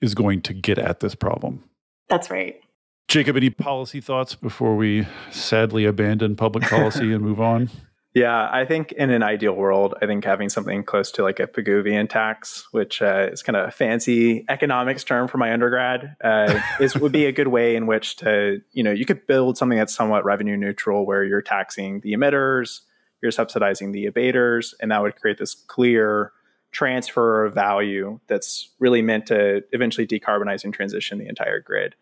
[0.03, 1.65] is going to get at this problem.
[2.11, 2.61] That's right.
[3.09, 7.71] Jacob, any policy thoughts before we sadly abandon public policy and move on?
[8.15, 11.49] Yeah, I think in an ideal world, I think having something close to like a
[11.49, 16.61] Pigouvian tax, which uh, is kind of a fancy economics term for my undergrad, uh,
[16.81, 19.77] is would be a good way in which to you know you could build something
[19.77, 22.83] that's somewhat revenue neutral, where you're taxing the emitters,
[23.21, 26.31] you're subsidizing the abaters, and that would create this clear
[26.71, 31.97] transfer of value that's really meant to eventually decarbonize and transition the entire grid.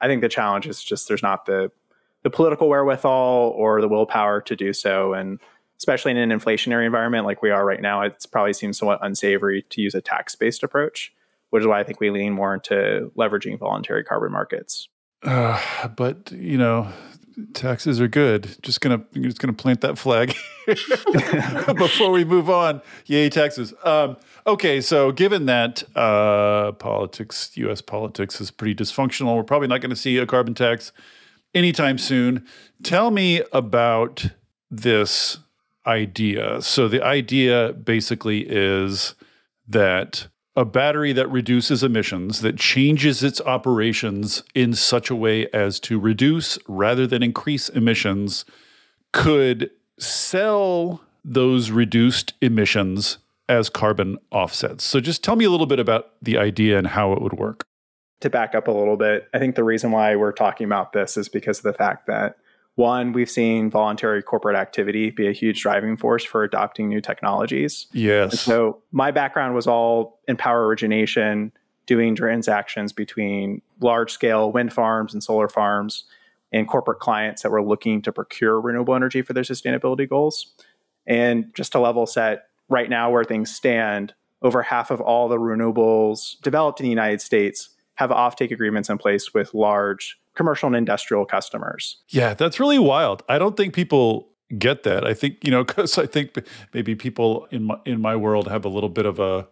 [0.00, 1.70] I think the challenge is just there's not the
[2.22, 5.38] the political wherewithal or the willpower to do so, and
[5.78, 9.62] especially in an inflationary environment like we are right now, it probably seems somewhat unsavory
[9.70, 11.12] to use a tax based approach,
[11.50, 14.88] which is why I think we lean more into leveraging voluntary carbon markets.
[15.22, 16.88] Uh, but you know,
[17.54, 18.56] taxes are good.
[18.62, 20.34] Just gonna just gonna plant that flag
[21.76, 22.82] before we move on.
[23.06, 23.72] Yay, taxes.
[23.84, 27.80] Um, okay, so given that uh, politics, U.S.
[27.80, 30.92] politics is pretty dysfunctional, we're probably not going to see a carbon tax
[31.54, 32.46] anytime soon.
[32.82, 34.26] Tell me about
[34.70, 35.38] this
[35.88, 36.62] idea.
[36.62, 39.14] So the idea basically is
[39.66, 45.78] that a battery that reduces emissions, that changes its operations in such a way as
[45.80, 48.44] to reduce rather than increase emissions,
[49.12, 54.84] could sell those reduced emissions as carbon offsets.
[54.84, 57.64] So just tell me a little bit about the idea and how it would work.
[58.20, 61.16] To back up a little bit, I think the reason why we're talking about this
[61.16, 62.36] is because of the fact that
[62.78, 67.88] one, we've seen voluntary corporate activity be a huge driving force for adopting new technologies.
[67.92, 68.30] Yes.
[68.30, 71.50] And so my background was all in power origination,
[71.86, 76.04] doing transactions between large scale wind farms and solar farms
[76.52, 80.52] and corporate clients that were looking to procure renewable energy for their sustainability goals.
[81.04, 85.38] And just to level set, right now where things stand, over half of all the
[85.38, 90.76] renewables developed in the United States have offtake agreements in place with large commercial and
[90.76, 91.98] industrial customers.
[92.08, 93.22] Yeah, that's really wild.
[93.28, 95.06] I don't think people get that.
[95.06, 96.38] I think, you know, cuz I think
[96.72, 99.48] maybe people in my in my world have a little bit of a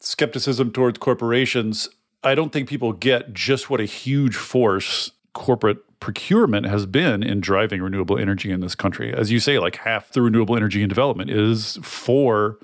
[0.00, 1.88] skepticism towards corporations.
[2.22, 7.40] I don't think people get just what a huge force corporate procurement has been in
[7.40, 9.14] driving renewable energy in this country.
[9.14, 12.58] As you say, like half the renewable energy in development is for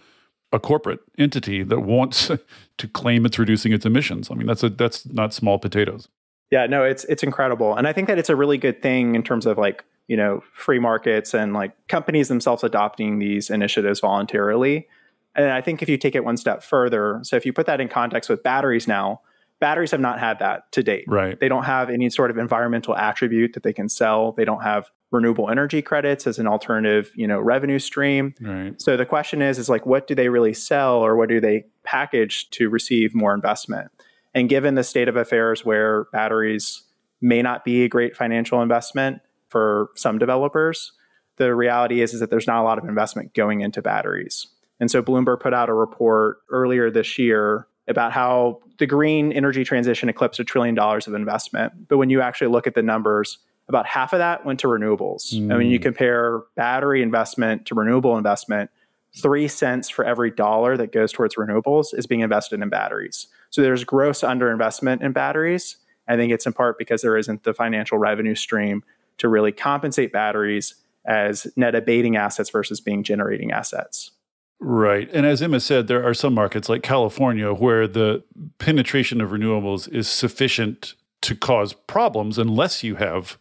[0.52, 2.30] a corporate entity that wants
[2.78, 4.30] to claim it's reducing its emissions.
[4.30, 6.08] I mean, that's a that's not small potatoes.
[6.52, 7.74] Yeah, no, it's it's incredible.
[7.74, 10.44] And I think that it's a really good thing in terms of like, you know,
[10.52, 14.86] free markets and like companies themselves adopting these initiatives voluntarily.
[15.34, 17.80] And I think if you take it one step further, so if you put that
[17.80, 19.22] in context with batteries now,
[19.60, 21.06] batteries have not had that to date.
[21.08, 21.40] Right.
[21.40, 24.32] They don't have any sort of environmental attribute that they can sell.
[24.32, 28.34] They don't have renewable energy credits as an alternative, you know, revenue stream.
[28.42, 28.80] Right.
[28.80, 31.64] So the question is is like what do they really sell or what do they
[31.82, 33.90] package to receive more investment?
[34.34, 36.82] And given the state of affairs where batteries
[37.20, 40.92] may not be a great financial investment for some developers,
[41.36, 44.46] the reality is, is that there's not a lot of investment going into batteries.
[44.80, 49.64] And so Bloomberg put out a report earlier this year about how the green energy
[49.64, 51.88] transition eclipsed a trillion dollars of investment.
[51.88, 55.32] But when you actually look at the numbers, about half of that went to renewables.
[55.32, 55.38] Mm.
[55.38, 55.82] And when you hmm.
[55.84, 58.70] compare battery investment to renewable investment,
[59.16, 63.26] three cents for every dollar that goes towards renewables is being invested in batteries.
[63.50, 65.76] So there's gross underinvestment in batteries.
[66.08, 68.82] I think it's in part because there isn't the financial revenue stream
[69.18, 74.12] to really compensate batteries as net abating assets versus being generating assets.
[74.60, 75.10] Right.
[75.12, 78.22] And as Emma said, there are some markets like California where the
[78.58, 83.38] penetration of renewables is sufficient to cause problems unless you have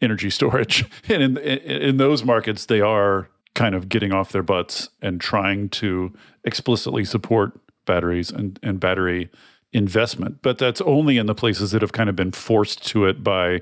[0.00, 0.84] energy storage.
[1.08, 5.68] And in, in, those markets, they are kind of getting off their butts and trying
[5.68, 6.12] to
[6.44, 9.30] explicitly support batteries and, and battery
[9.72, 10.42] investment.
[10.42, 13.60] But that's only in the places that have kind of been forced to it by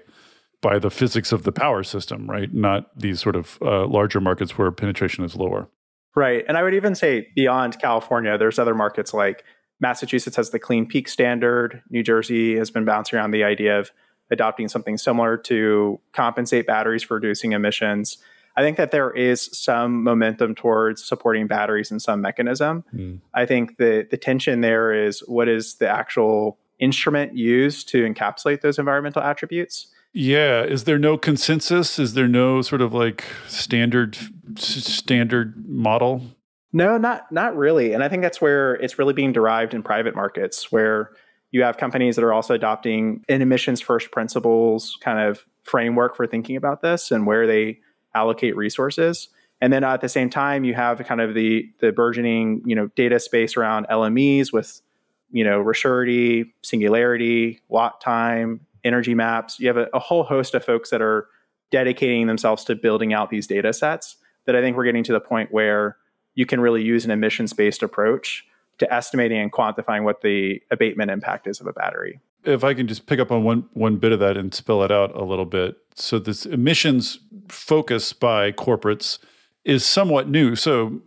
[0.62, 2.52] by the physics of the power system, right?
[2.52, 5.70] Not these sort of uh, larger markets where penetration is lower.
[6.14, 6.44] Right.
[6.46, 9.42] And I would even say beyond California, there's other markets like
[9.80, 11.82] Massachusetts has the clean peak standard.
[11.88, 13.90] New Jersey has been bouncing around the idea of
[14.30, 18.18] adopting something similar to compensate batteries for reducing emissions.
[18.56, 22.84] I think that there is some momentum towards supporting batteries in some mechanism.
[22.94, 23.20] Mm.
[23.34, 28.62] I think the the tension there is what is the actual instrument used to encapsulate
[28.62, 29.88] those environmental attributes.
[30.12, 31.98] Yeah, is there no consensus?
[31.98, 34.16] Is there no sort of like standard
[34.56, 36.22] standard model?
[36.72, 37.92] No, not not really.
[37.92, 41.12] And I think that's where it's really being derived in private markets where
[41.52, 46.26] you have companies that are also adopting an emissions first principles kind of framework for
[46.26, 47.78] thinking about this and where they
[48.14, 49.28] allocate resources.
[49.60, 52.74] And then uh, at the same time, you have kind of the the burgeoning, you
[52.74, 54.80] know, data space around LMEs with,
[55.30, 59.60] you know, Resurety, Singularity, Watt Time, Energy Maps.
[59.60, 61.28] You have a, a whole host of folks that are
[61.70, 65.20] dedicating themselves to building out these data sets that I think we're getting to the
[65.20, 65.96] point where
[66.34, 68.44] you can really use an emissions based approach
[68.78, 72.18] to estimating and quantifying what the abatement impact is of a battery.
[72.44, 74.90] If I can just pick up on one one bit of that and spell it
[74.90, 75.76] out a little bit.
[75.94, 79.18] So this emissions focus by corporates
[79.64, 80.56] is somewhat new.
[80.56, 81.00] So,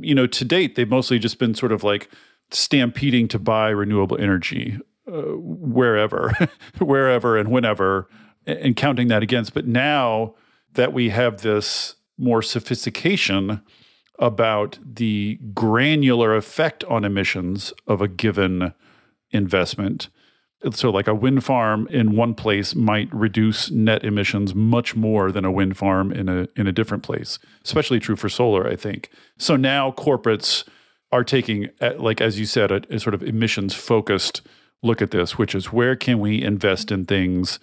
[0.00, 2.10] you know, to date they've mostly just been sort of like
[2.50, 6.32] stampeding to buy renewable energy uh, wherever,
[6.78, 8.08] wherever and whenever
[8.46, 9.52] and counting that against.
[9.52, 10.34] But now
[10.74, 13.62] that we have this more sophistication
[14.18, 18.74] about the granular effect on emissions of a given
[19.30, 20.08] investment.
[20.72, 25.44] So, like a wind farm in one place might reduce net emissions much more than
[25.44, 27.38] a wind farm in a in a different place.
[27.64, 29.10] Especially true for solar, I think.
[29.38, 30.66] So now corporates
[31.12, 34.42] are taking, like as you said, a, a sort of emissions focused
[34.82, 37.58] look at this, which is where can we invest in things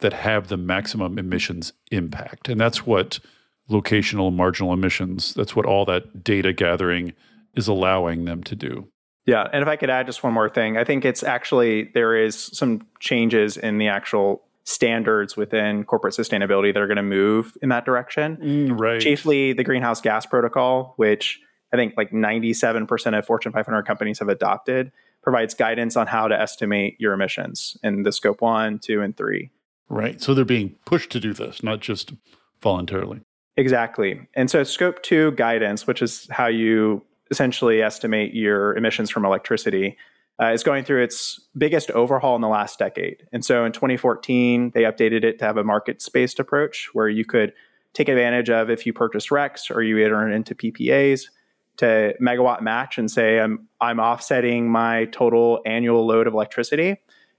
[0.00, 3.20] that have the maximum emissions impact, and that's what
[3.70, 5.34] locational marginal emissions.
[5.34, 7.12] That's what all that data gathering
[7.54, 8.89] is allowing them to do.
[9.26, 12.16] Yeah, and if I could add just one more thing, I think it's actually there
[12.16, 17.56] is some changes in the actual standards within corporate sustainability that are going to move
[17.62, 18.36] in that direction.
[18.36, 19.00] Mm, right.
[19.00, 21.40] Chiefly the greenhouse gas protocol, which
[21.72, 26.38] I think like 97% of Fortune 500 companies have adopted, provides guidance on how to
[26.38, 29.50] estimate your emissions in the scope 1, 2 and 3.
[29.88, 30.20] Right.
[30.20, 32.12] So they're being pushed to do this, not just
[32.62, 33.20] voluntarily.
[33.56, 34.26] Exactly.
[34.34, 39.96] And so scope two guidance, which is how you essentially estimate your emissions from electricity,
[40.40, 43.26] uh, is going through its biggest overhaul in the last decade.
[43.32, 47.24] And so in 2014, they updated it to have a market based approach where you
[47.24, 47.52] could
[47.92, 51.24] take advantage of if you purchase RECs or you enter into PPAs
[51.76, 56.96] to megawatt match and say, I'm, I'm offsetting my total annual load of electricity.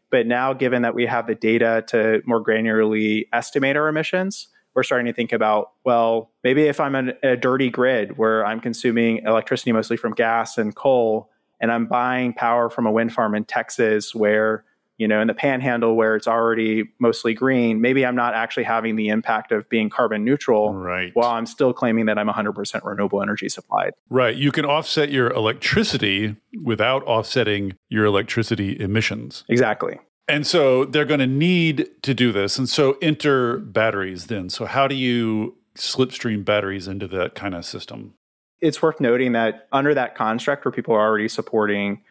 [0.10, 4.84] But now, given that we have the data to more granularly estimate our emissions, we're
[4.84, 9.18] starting to think about well maybe if i'm in a dirty grid where i'm consuming
[9.26, 11.30] electricity mostly from gas and coal
[11.60, 14.64] and i'm buying power from a wind farm in texas where
[14.98, 18.96] you know in the panhandle where it's already mostly green maybe i'm not actually having
[18.96, 21.12] the impact of being carbon neutral right.
[21.16, 24.36] while i'm still claiming that i'm 100% renewable energy supplied right.
[24.36, 29.44] You can offset your electricity without offsetting your electricity emissions.
[29.50, 30.00] Exactly
[30.32, 32.58] and so they're going to need to do this.
[32.58, 34.50] And so enter batteries then.
[34.50, 38.14] So, how do you slipstream batteries into that kind of system?
[38.62, 42.02] It's worth noting that under that construct where people are already supporting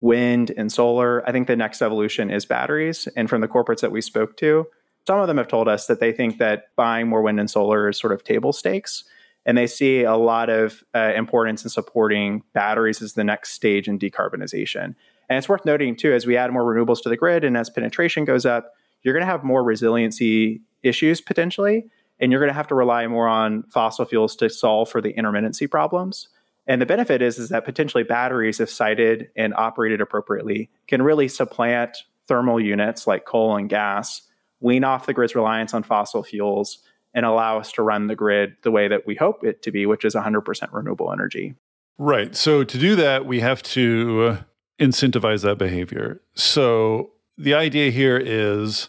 [0.00, 3.06] wind and solar, I think the next evolution is batteries.
[3.16, 4.66] And from the corporates that we spoke to,
[5.06, 7.88] some of them have told us that they think that buying more wind and solar
[7.88, 9.04] is sort of table stakes.
[9.46, 13.88] And they see a lot of uh, importance in supporting batteries as the next stage
[13.88, 14.94] in decarbonization.
[15.28, 17.70] And it's worth noting too, as we add more renewables to the grid and as
[17.70, 21.86] penetration goes up, you're going to have more resiliency issues potentially,
[22.20, 25.12] and you're going to have to rely more on fossil fuels to solve for the
[25.14, 26.28] intermittency problems.
[26.66, 31.28] And the benefit is, is that potentially batteries, if sited and operated appropriately, can really
[31.28, 34.22] supplant thermal units like coal and gas,
[34.60, 36.78] wean off the grid's reliance on fossil fuels,
[37.14, 39.86] and allow us to run the grid the way that we hope it to be,
[39.86, 41.54] which is 100% renewable energy.
[41.96, 42.36] Right.
[42.36, 44.42] So to do that, we have to uh,
[44.78, 46.20] incentivize that behavior.
[46.34, 48.88] So the idea here is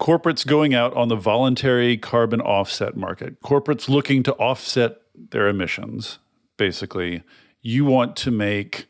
[0.00, 4.98] corporates going out on the voluntary carbon offset market, corporates looking to offset
[5.30, 6.18] their emissions,
[6.56, 7.22] basically.
[7.62, 8.86] You want to make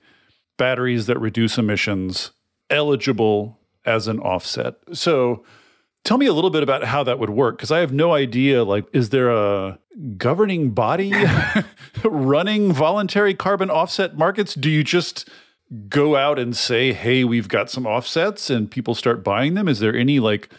[0.57, 2.33] batteries that reduce emissions
[2.71, 4.75] eligible as an offset.
[4.93, 5.45] So
[6.05, 8.65] tell me a little bit about how that would work because I have no idea
[8.65, 9.79] like is there a
[10.17, 11.13] governing body
[12.05, 14.55] running voluntary carbon offset markets?
[14.55, 15.29] Do you just
[15.89, 19.69] go out and say, hey, we've got some offsets and people start buying them?
[19.69, 20.51] Is there any like,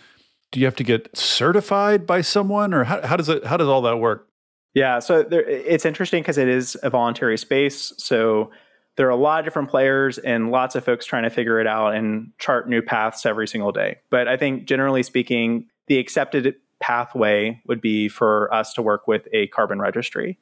[0.51, 3.67] do you have to get certified by someone or how, how does it, how does
[3.67, 4.27] all that work?
[4.73, 7.93] Yeah, so there, it's interesting because it is a voluntary space.
[7.97, 8.51] So
[8.97, 11.67] there are a lot of different players and lots of folks trying to figure it
[11.67, 13.99] out and chart new paths every single day.
[14.09, 19.27] But I think generally speaking, the accepted pathway would be for us to work with
[19.31, 20.37] a carbon registry.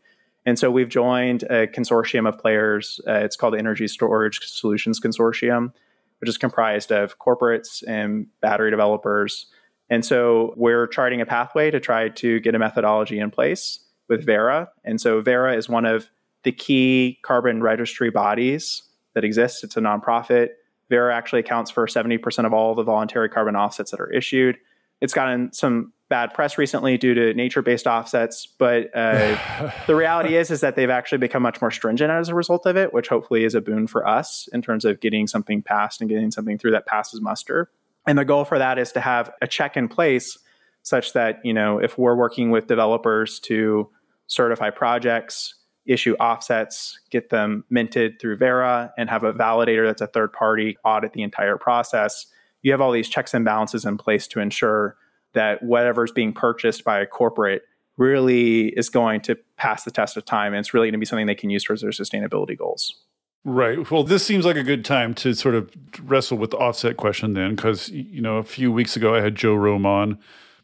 [0.45, 2.99] And so we've joined a consortium of players.
[3.07, 5.73] Uh, it's called the Energy Storage Solutions Consortium,
[6.19, 9.47] which is comprised of corporates and battery developers.
[9.89, 13.79] And so we're charting a pathway to try to get a methodology in place
[14.09, 14.69] with Verra.
[14.83, 16.09] And so Verra is one of
[16.43, 19.63] the key carbon registry bodies that exists.
[19.63, 20.49] It's a nonprofit.
[20.89, 24.57] Verra actually accounts for 70% of all the voluntary carbon offsets that are issued.
[24.99, 29.35] It's gotten some bad press recently due to nature-based offsets, but uh,
[29.87, 32.77] the reality is is that they've actually become much more stringent as a result of
[32.77, 36.11] it, which hopefully is a boon for us in terms of getting something passed and
[36.11, 37.71] getting something through that passes muster.
[38.05, 40.37] And the goal for that is to have a check in place
[40.83, 43.89] such that, you know, if we're working with developers to
[44.27, 45.55] certify projects,
[45.87, 50.77] issue offsets, get them minted through Verra, and have a validator that's a third party
[50.85, 52.27] audit the entire process.
[52.61, 54.95] You have all these checks and balances in place to ensure
[55.33, 57.63] that whatever's being purchased by a corporate
[57.97, 61.05] really is going to pass the test of time and it's really going to be
[61.05, 63.03] something they can use towards their sustainability goals.
[63.45, 63.91] Right.
[63.91, 65.69] Well, this seems like a good time to sort of
[66.03, 69.35] wrestle with the offset question then, because, you know, a few weeks ago I had
[69.35, 70.17] Joe Romm on.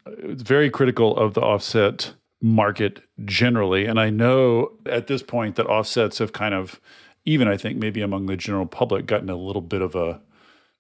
[0.08, 3.86] It's very critical of the offset market generally.
[3.86, 6.80] And I know at this point that offsets have kind of,
[7.26, 10.22] even I think maybe among the general public, gotten a little bit of a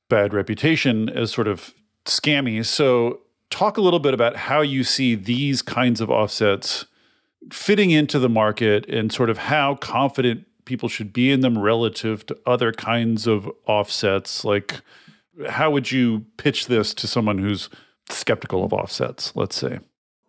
[0.10, 1.74] bad reputation as sort of
[2.06, 2.66] scammy.
[2.66, 3.20] So,
[3.50, 6.86] talk a little bit about how you see these kinds of offsets
[7.52, 12.26] fitting into the market and sort of how confident people should be in them relative
[12.28, 14.45] to other kinds of offsets.
[14.45, 14.82] Like,
[15.47, 17.70] how would you pitch this to someone who's
[18.10, 19.80] skeptical of offsets, let's say?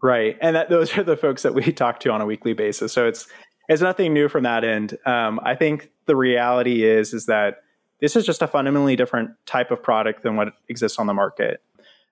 [0.02, 2.92] Right, and that, those are the folks that we talk to on a weekly basis.
[2.92, 3.26] So it's
[3.68, 4.98] it's nothing new from that end.
[5.06, 7.58] Um, I think the reality is is that
[8.00, 11.62] this is just a fundamentally different type of product than what exists on the market.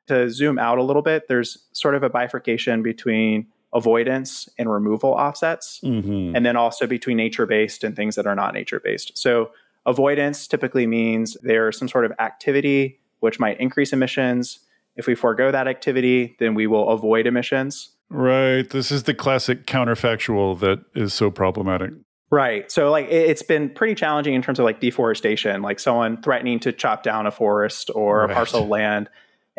[0.09, 5.11] To zoom out a little bit, there's sort of a bifurcation between avoidance and removal
[5.11, 6.35] offsets, mm-hmm.
[6.35, 9.17] and then also between nature based and things that are not nature based.
[9.17, 9.51] So,
[9.87, 14.61] avoidance typically means there's some sort of activity which might increase emissions
[14.99, 17.91] if we forego that activity, then we will avoid emissions.
[18.11, 18.69] Right.
[18.69, 21.93] This is the classic counterfactual that is so problematic.
[22.31, 22.71] Right.
[22.71, 26.73] So, like, it's been pretty challenging in terms of like deforestation, like someone threatening to
[26.73, 28.31] chop down a forest or right.
[28.31, 29.09] a parcel of land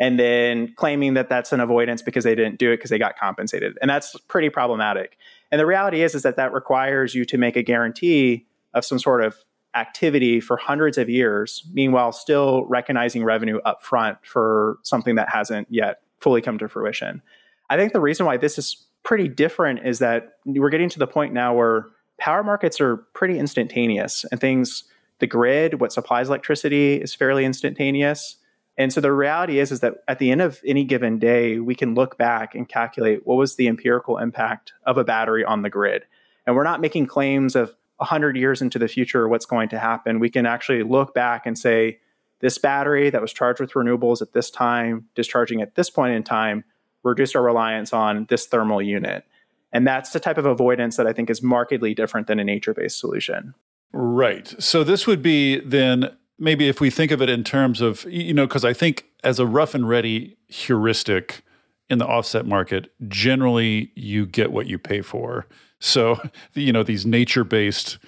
[0.00, 3.18] and then claiming that that's an avoidance because they didn't do it because they got
[3.18, 3.78] compensated.
[3.82, 5.18] And that's pretty problematic.
[5.52, 8.98] And the reality is, is that that requires you to make a guarantee of some
[8.98, 9.36] sort of
[9.76, 15.68] activity for hundreds of years, meanwhile still recognizing revenue up front for something that hasn't
[15.70, 17.20] yet fully come to fruition.
[17.68, 21.06] I think the reason why this is pretty different is that we're getting to the
[21.06, 21.86] point now where
[22.18, 24.84] power markets are pretty instantaneous and things
[25.20, 28.36] the grid what supplies electricity is fairly instantaneous
[28.80, 31.74] and so the reality is is that at the end of any given day we
[31.74, 35.70] can look back and calculate what was the empirical impact of a battery on the
[35.70, 36.04] grid
[36.46, 40.20] and we're not making claims of 100 years into the future what's going to happen,
[40.20, 41.98] we can actually look back and say,
[42.40, 46.22] this battery that was charged with renewables at this time, discharging at this point in
[46.22, 46.64] time,
[47.02, 49.24] reduced our reliance on this thermal unit.
[49.72, 52.72] And that's the type of avoidance that I think is markedly different than a nature
[52.72, 53.54] based solution.
[53.92, 54.54] Right.
[54.58, 58.34] So this would be then maybe if we think of it in terms of, you
[58.34, 61.42] know, because I think as a rough and ready heuristic
[61.88, 65.46] in the offset market, generally you get what you pay for.
[65.78, 66.20] So,
[66.54, 67.98] you know, these nature based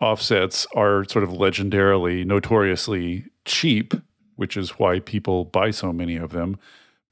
[0.00, 3.92] offsets are sort of legendarily, notoriously cheap,
[4.36, 6.58] which is why people buy so many of them.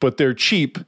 [0.01, 0.79] But they're cheap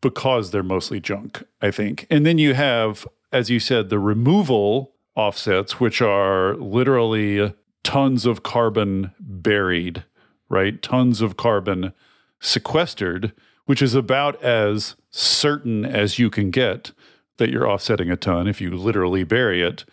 [0.00, 2.06] because they're mostly junk, I think.
[2.10, 7.54] And then you have, as you said, the removal offsets, which are literally
[7.84, 10.04] tons of carbon buried,
[10.48, 10.80] right?
[10.82, 11.92] Tons of carbon
[12.40, 13.32] sequestered,
[13.66, 16.92] which is about as certain as you can get
[17.38, 19.84] that you're offsetting a ton if you literally bury it.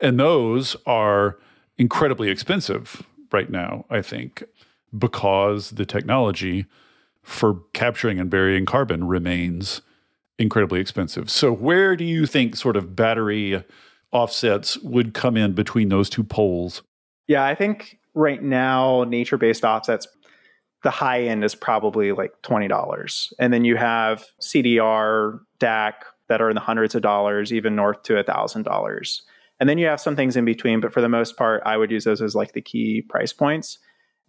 [0.00, 1.38] And those are
[1.78, 4.44] incredibly expensive right now, I think,
[4.96, 6.66] because the technology
[7.22, 9.80] for capturing and burying carbon remains
[10.38, 11.30] incredibly expensive.
[11.30, 13.64] So, where do you think sort of battery
[14.10, 16.82] offsets would come in between those two poles?
[17.32, 20.06] Yeah, I think right now, nature based offsets,
[20.82, 23.32] the high end is probably like $20.
[23.38, 25.94] And then you have CDR, DAC,
[26.28, 29.22] that are in the hundreds of dollars, even north to a thousand dollars.
[29.60, 31.90] And then you have some things in between, but for the most part, I would
[31.90, 33.78] use those as like the key price points.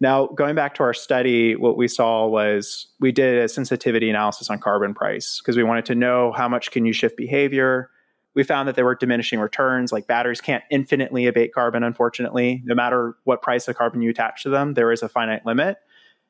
[0.00, 4.48] Now, going back to our study, what we saw was we did a sensitivity analysis
[4.48, 7.90] on carbon price because we wanted to know how much can you shift behavior.
[8.34, 12.62] We found that there were diminishing returns, like batteries can't infinitely abate carbon, unfortunately.
[12.64, 15.78] No matter what price of carbon you attach to them, there is a finite limit.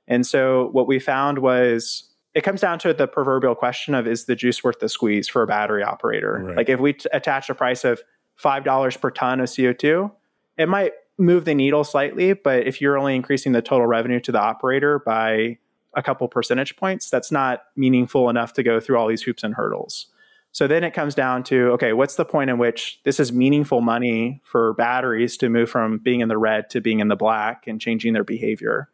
[0.07, 4.26] And so what we found was it comes down to the proverbial question of is
[4.26, 6.42] the juice worth the squeeze for a battery operator?
[6.44, 6.57] Right.
[6.57, 8.02] Like if we t- attach a price of
[8.42, 10.11] $5 per ton of CO2,
[10.59, 14.32] it might move the needle slightly, but if you're only increasing the total revenue to
[14.32, 15.59] the operator by
[15.94, 19.55] a couple percentage points, that's not meaningful enough to go through all these hoops and
[19.55, 20.09] hurdles.
[20.55, 23.80] So then it comes down to okay, what's the point in which this is meaningful
[23.80, 27.66] money for batteries to move from being in the red to being in the black
[27.66, 28.88] and changing their behavior?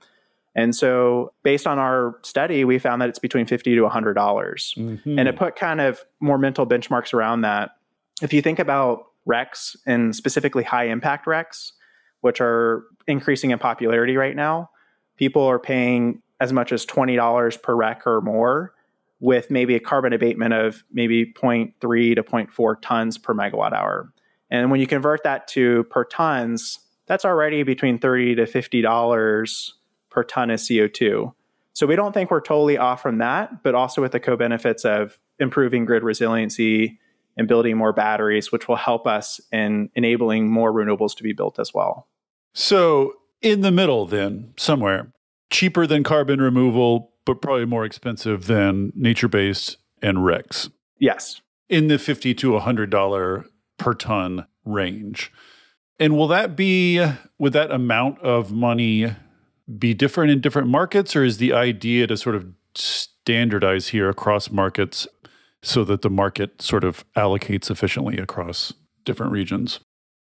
[0.55, 4.75] And so, based on our study, we found that it's between fifty to hundred dollars,
[4.77, 5.19] mm-hmm.
[5.19, 7.73] and it put kind of more mental benchmarks around that.
[8.23, 11.73] If you think about RECs and specifically high impact RECs,
[12.23, 14.71] which are increasing in popularity right now,
[15.19, 18.73] people are paying as much as $20 per REC or more
[19.21, 21.73] with maybe a carbon abatement of maybe 0.3
[22.15, 24.13] to 0.4 tons per megawatt hour.
[24.51, 29.71] And when you convert that to per tons, that's already between 30 to $50
[30.11, 31.33] per ton of CO2.
[31.73, 34.85] So we don't think we're totally off from that, but also with the co benefits
[34.85, 36.99] of improving grid resiliency
[37.37, 41.59] and building more batteries, which will help us in enabling more renewables to be built
[41.59, 42.09] as well.
[42.53, 45.13] So, in the middle, then, somewhere,
[45.49, 50.69] cheaper than carbon removal, but probably more expensive than nature based and RECs.
[50.99, 51.41] Yes.
[51.69, 53.45] In the 50 to $100
[53.79, 55.33] per ton range.
[56.01, 57.07] And will that be,
[57.39, 59.15] would that amount of money
[59.79, 64.51] be different in different markets, or is the idea to sort of standardize here across
[64.51, 65.07] markets
[65.63, 68.73] so that the market sort of allocates efficiently across
[69.05, 69.79] different regions?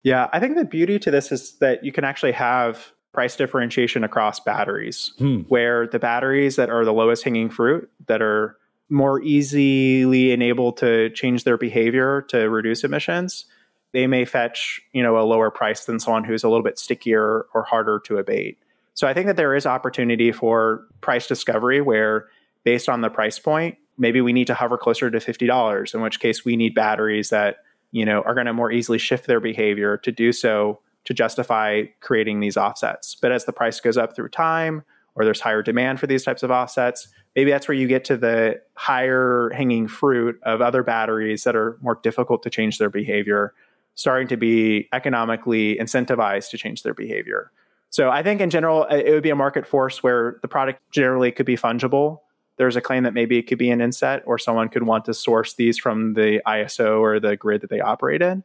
[0.05, 4.05] Yeah, I think the beauty to this is that you can actually have price differentiation
[4.05, 5.41] across batteries, hmm.
[5.43, 8.57] where the batteries that are the lowest hanging fruit, that are
[8.89, 13.47] more easily enabled to change their behavior to reduce emissions,
[13.93, 17.47] they may fetch, you know, a lower price than someone who's a little bit stickier
[17.55, 18.59] or harder to abate.
[18.95, 22.29] So I think that there is opportunity for price discovery where
[22.65, 26.21] based on the price point, maybe we need to hover closer to $50, in which
[26.21, 27.57] case we need batteries that,
[27.91, 31.85] you know, are going to more easily shift their behavior to do so to justify
[32.01, 33.15] creating these offsets.
[33.15, 34.83] But as the price goes up through time
[35.15, 38.17] or there's higher demand for these types of offsets, maybe that's where you get to
[38.17, 43.53] the higher hanging fruit of other batteries that are more difficult to change their behavior
[43.95, 47.51] starting to be economically incentivized to change their behavior.
[47.91, 50.81] So I think in general, uh, it would be a market force where the product
[50.91, 52.21] generally could be fungible.
[52.57, 55.15] There's a claim that maybe it could be an inset or someone could want to
[55.15, 58.45] source these from the ISO or the grid that they operate in.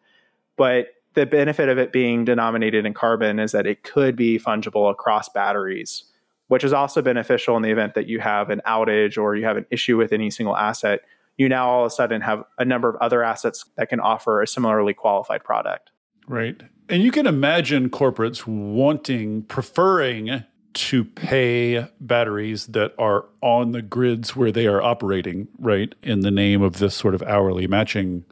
[0.57, 4.91] But the benefit of it being denominated in carbon is that it could be fungible
[4.91, 6.03] across batteries,
[6.47, 9.57] which is also beneficial in the event that you have an outage or you have
[9.57, 11.01] an issue with any single asset.
[11.37, 14.41] You now all of a sudden have a number of other assets that can offer
[14.41, 15.91] a similarly qualified product.
[16.27, 16.61] Right.
[16.89, 20.43] And you can imagine corporates wanting, preferring
[20.73, 25.93] to pay batteries that are on the grids where they are operating, right?
[26.03, 28.25] In the name of this sort of hourly matching.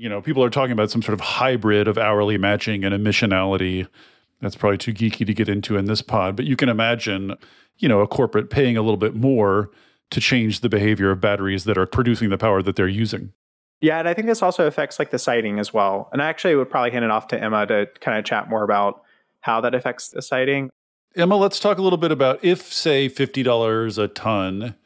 [0.00, 3.86] You know, people are talking about some sort of hybrid of hourly matching and emissionality.
[4.40, 7.34] That's probably too geeky to get into in this pod, but you can imagine,
[7.76, 9.68] you know, a corporate paying a little bit more
[10.12, 13.34] to change the behavior of batteries that are producing the power that they're using.
[13.82, 16.08] Yeah, and I think this also affects like the siting as well.
[16.14, 18.62] And I actually would probably hand it off to Emma to kind of chat more
[18.62, 19.02] about
[19.40, 20.70] how that affects the siting.
[21.14, 24.76] Emma, let's talk a little bit about if, say, $50 a ton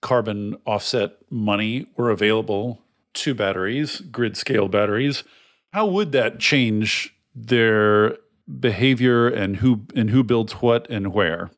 [0.00, 2.82] carbon offset money were available
[3.22, 5.24] to batteries, grid scale batteries,
[5.72, 8.16] how would that change their
[8.60, 11.50] behavior and who and who builds what and where?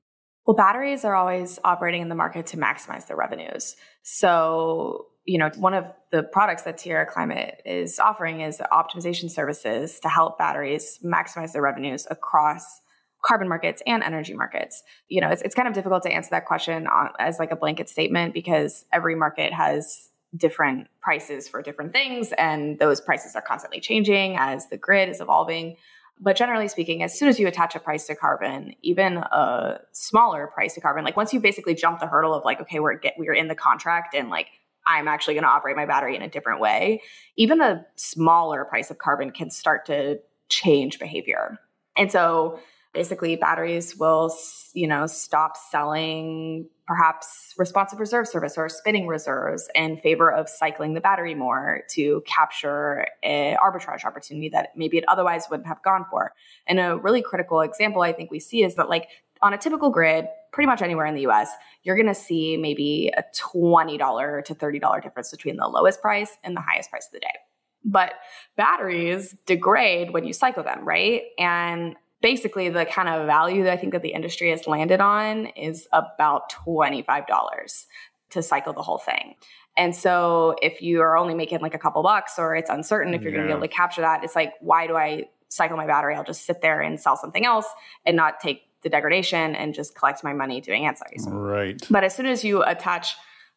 [0.47, 3.77] Well, batteries are always operating in the market to maximize their revenues.
[4.03, 10.01] So you know, one of the products that Tierra Climate is offering is optimization services
[10.01, 12.65] to help batteries maximize their revenues across
[13.25, 14.83] carbon markets and energy markets.
[15.09, 17.57] You know, it's, it's kind of difficult to answer that question on, as like a
[17.57, 23.43] blanket statement because every market has different prices for different things and those prices are
[23.43, 25.77] constantly changing as the grid is evolving.
[26.21, 30.47] But generally speaking, as soon as you attach a price to carbon, even a smaller
[30.47, 33.15] price to carbon, like once you basically jump the hurdle of like, okay, we're get
[33.17, 34.49] we're in the contract and like
[34.87, 37.03] I'm actually going to operate my battery in a different way,
[37.37, 41.59] even a smaller price of carbon can start to change behavior.
[41.97, 42.61] And so
[42.93, 44.35] basically batteries will
[44.75, 50.95] you know stop selling perhaps responsive reserve service or spinning reserves in favor of cycling
[50.95, 56.05] the battery more to capture an arbitrage opportunity that maybe it otherwise wouldn't have gone
[56.11, 56.33] for
[56.67, 59.09] and a really critical example i think we see is that like
[59.43, 61.51] on a typical grid pretty much anywhere in the US,
[61.83, 66.57] you're going to see maybe a $20 to $30 difference between the lowest price and
[66.57, 67.35] the highest price of the day.
[67.85, 68.15] But
[68.57, 71.23] batteries degrade when you cycle them, right?
[71.39, 75.47] And basically the kind of value that I think that the industry has landed on
[75.47, 77.87] is about $25
[78.31, 79.35] to cycle the whole thing.
[79.77, 83.23] And so if you are only making like a couple bucks or it's uncertain if
[83.23, 83.39] you're yeah.
[83.39, 86.15] going to be able to capture that, it's like, why do I cycle my battery?
[86.15, 87.67] I'll just sit there and sell something else
[88.05, 91.27] and not take the degradation and just collect my money doing ancillaries.
[91.27, 91.81] Right.
[91.91, 93.17] But as soon as you attach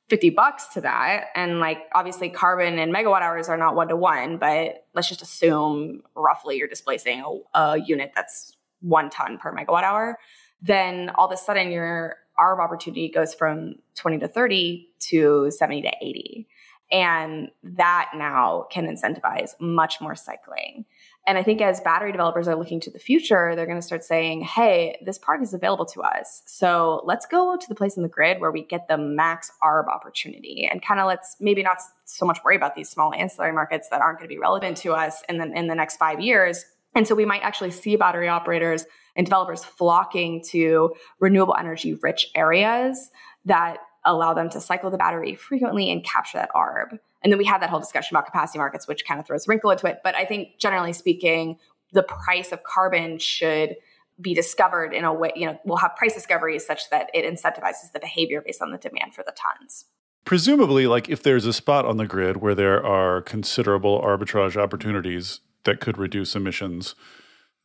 [0.10, 3.96] 50 bucks to that, and like obviously carbon and megawatt hours are not one to
[3.96, 9.56] one, but let's just assume roughly you're displacing a, a unit that's one ton per
[9.56, 10.20] megawatt hour,
[10.62, 15.84] then all of a sudden your arb opportunity goes from 20 to 30 to 70
[15.84, 16.48] to 80.
[16.92, 20.86] And that now can incentivize much more cycling.
[21.26, 24.04] And I think as battery developers are looking to the future, they're going to start
[24.04, 26.42] saying, hey, this product is available to us.
[26.46, 29.88] So let's go to the place in the grid where we get the max ARB
[29.88, 33.88] opportunity and kind of let's maybe not so much worry about these small ancillary markets
[33.90, 36.66] that aren't going to be relevant to us in the, in the next five years.
[36.94, 42.32] And so we might actually see battery operators and developers flocking to renewable energy rich
[42.36, 43.12] areas
[43.46, 47.00] that allow them to cycle the battery frequently and capture that ARB.
[47.24, 49.50] And then we had that whole discussion about capacity markets, which kind of throws a
[49.50, 50.00] wrinkle into it.
[50.04, 51.58] But I think generally speaking,
[51.94, 53.76] the price of carbon should
[54.20, 57.92] be discovered in a way, you know, we'll have price discoveries such that it incentivizes
[57.94, 59.86] the behavior based on the demand for the tons.
[60.26, 65.42] Presumably, like if there's a spot on the grid where there are considerable arbitrage opportunities
[65.64, 66.96] that could reduce emissions,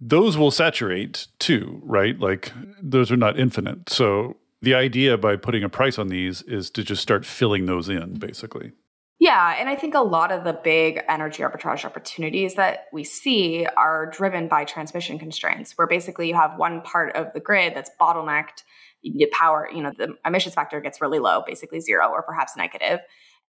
[0.01, 2.19] those will saturate too, right?
[2.19, 2.53] Like
[2.83, 3.91] those are not infinite.
[3.91, 7.89] So the idea by putting a price on these is to just start filling those
[7.89, 8.73] in, basically.
[9.21, 13.67] Yeah, and I think a lot of the big energy arbitrage opportunities that we see
[13.77, 17.91] are driven by transmission constraints, where basically you have one part of the grid that's
[18.01, 18.63] bottlenecked.
[19.03, 22.57] You get power, you know, the emissions factor gets really low, basically zero or perhaps
[22.57, 23.01] negative.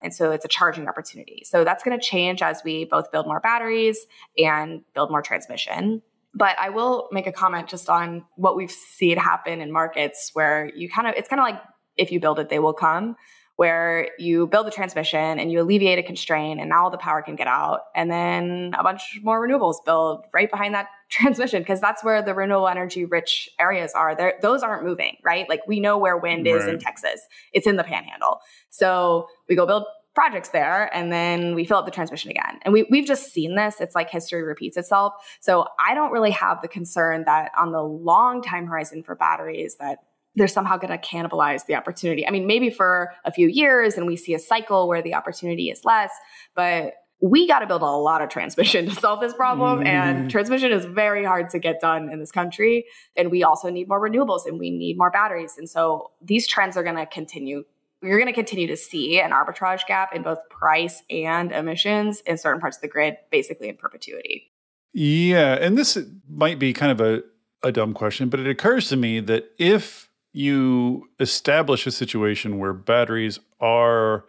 [0.02, 1.44] And so it's a charging opportunity.
[1.46, 4.08] So that's going to change as we both build more batteries
[4.38, 6.02] and build more transmission.
[6.34, 10.72] But I will make a comment just on what we've seen happen in markets where
[10.76, 11.62] you kind of, it's kind of like
[11.98, 13.18] if you build it, they will come,
[13.60, 17.22] where you build the transmission and you alleviate a constraint and now all the power
[17.22, 17.82] can get out.
[17.94, 22.34] And then a bunch more renewables build right behind that transmission because that's where the
[22.34, 24.16] renewable energy rich areas are.
[24.16, 25.50] They're, those aren't moving, right?
[25.50, 26.56] Like we know where wind right.
[26.56, 27.20] is in Texas,
[27.52, 28.40] it's in the panhandle.
[28.70, 29.84] So we go build
[30.16, 32.60] projects there and then we fill up the transmission again.
[32.62, 33.82] And we, we've just seen this.
[33.82, 35.16] It's like history repeats itself.
[35.42, 39.76] So I don't really have the concern that on the long time horizon for batteries
[39.82, 40.00] that
[40.36, 42.28] they're somehow going to cannibalize the opportunity.
[42.28, 45.70] I mean, maybe for a few years and we see a cycle where the opportunity
[45.70, 46.12] is less,
[46.56, 49.82] but we got to build a lot of transmission to solve this problem.
[49.82, 49.88] Mm.
[49.88, 52.86] And transmission is very hard to get done in this country.
[53.18, 55.56] And we also need more renewables and we need more batteries.
[55.58, 57.64] And so these trends are going to continue
[58.02, 62.38] you're going to continue to see an arbitrage gap in both price and emissions in
[62.38, 64.52] certain parts of the grid, basically in perpetuity.
[64.94, 65.56] Yeah.
[65.56, 65.98] And this
[66.30, 67.24] might be kind of a,
[67.62, 70.09] a dumb question, but it occurs to me that if
[70.40, 74.24] you establish a situation where batteries are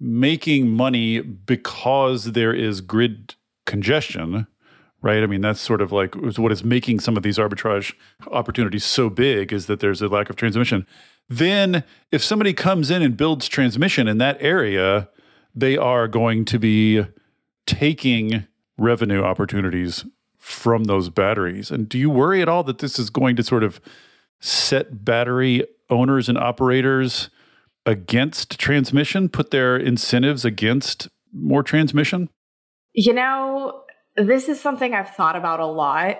[0.00, 3.34] making money because there is grid
[3.66, 4.46] congestion,
[5.02, 5.22] right?
[5.22, 7.92] I mean, that's sort of like what is making some of these arbitrage
[8.28, 10.86] opportunities so big is that there's a lack of transmission.
[11.28, 15.08] Then, if somebody comes in and builds transmission in that area,
[15.54, 17.04] they are going to be
[17.66, 18.46] taking
[18.78, 20.04] revenue opportunities
[20.38, 21.70] from those batteries.
[21.70, 23.80] And do you worry at all that this is going to sort of
[24.42, 27.30] set battery owners and operators
[27.86, 32.28] against transmission, put their incentives against more transmission?
[32.92, 33.82] You know,
[34.16, 36.18] this is something I've thought about a lot.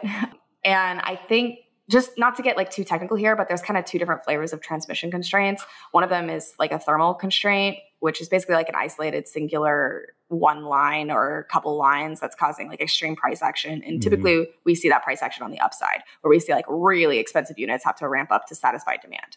[0.65, 1.59] And I think
[1.91, 4.53] just not to get like too technical here, but there's kind of two different flavors
[4.53, 5.65] of transmission constraints.
[5.91, 10.09] One of them is like a thermal constraint, which is basically like an isolated singular
[10.27, 13.75] one line or couple lines that's causing like extreme price action.
[13.75, 14.01] And mm-hmm.
[14.01, 14.51] typically mm-hmm.
[14.65, 17.85] we see that price action on the upside, where we see like really expensive units
[17.85, 19.37] have to ramp up to satisfy demand.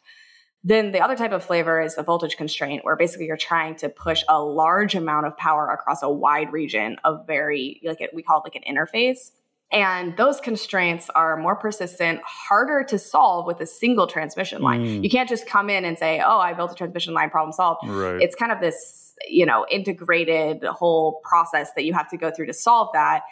[0.64, 3.90] Then the other type of flavor is the voltage constraint, where basically you're trying to
[3.90, 8.24] push a large amount of power across a wide region of very, like it, we
[8.24, 9.30] call it like an interface.
[9.72, 14.86] And those constraints are more persistent, harder to solve with a single transmission line.
[14.86, 15.04] Mm.
[15.04, 17.82] You can't just come in and say, oh, I built a transmission line, problem solved.
[17.88, 18.22] Right.
[18.22, 22.46] It's kind of this, you know, integrated whole process that you have to go through
[22.46, 23.24] to solve that.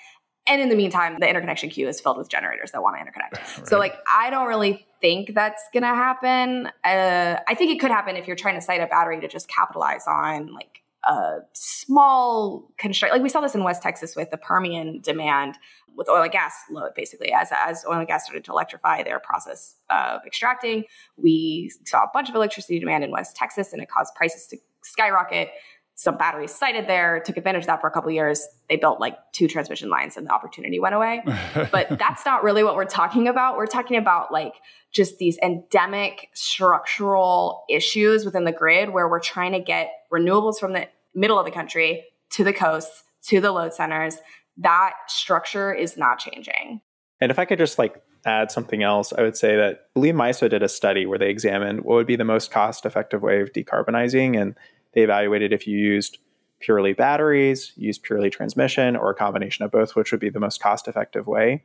[0.45, 3.39] And in the meantime, the interconnection queue is filled with generators that want to interconnect.
[3.57, 3.67] Right.
[3.67, 6.67] So, like, I don't really think that's going to happen.
[6.83, 9.47] Uh, I think it could happen if you're trying to site a battery to just
[9.47, 13.13] capitalize on like a small constraint.
[13.13, 15.57] Like we saw this in West Texas with the Permian demand
[15.95, 17.31] with oil and gas load, basically.
[17.31, 20.85] As, as oil and gas started to electrify their process of extracting,
[21.17, 24.57] we saw a bunch of electricity demand in West Texas and it caused prices to
[24.81, 25.49] skyrocket.
[25.95, 28.47] Some batteries sited there, took advantage of that for a couple years.
[28.67, 31.21] They built like two transmission lines and the opportunity went away.
[31.71, 33.57] but that's not really what we're talking about.
[33.57, 34.53] We're talking about like
[34.91, 40.73] just these endemic structural issues within the grid where we're trying to get renewables from
[40.73, 44.17] the middle of the country to the coasts, to the load centers.
[44.57, 46.81] That structure is not changing.
[47.19, 50.49] And if I could just like add something else, I would say that I MISO
[50.49, 53.51] did a study where they examined what would be the most cost effective way of
[53.51, 54.39] decarbonizing.
[54.39, 54.55] And
[54.93, 56.19] they evaluated if you used
[56.59, 60.61] purely batteries, used purely transmission, or a combination of both, which would be the most
[60.61, 61.63] cost effective way.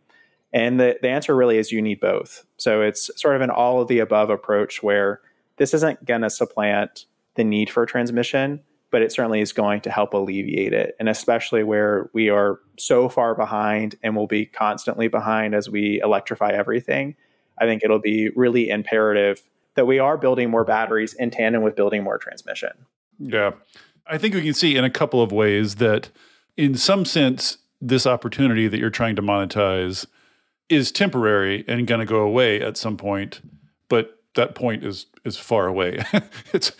[0.52, 2.44] And the, the answer really is you need both.
[2.56, 5.20] So it's sort of an all of the above approach where
[5.56, 8.60] this isn't going to supplant the need for transmission,
[8.90, 10.96] but it certainly is going to help alleviate it.
[10.98, 16.00] And especially where we are so far behind and will be constantly behind as we
[16.02, 17.16] electrify everything,
[17.58, 19.42] I think it'll be really imperative
[19.74, 22.70] that we are building more batteries in tandem with building more transmission.
[23.18, 23.52] Yeah.
[24.06, 26.10] I think we can see in a couple of ways that,
[26.56, 30.06] in some sense, this opportunity that you're trying to monetize
[30.68, 33.40] is temporary and going to go away at some point,
[33.88, 36.02] but that point is is far away.
[36.52, 36.72] it's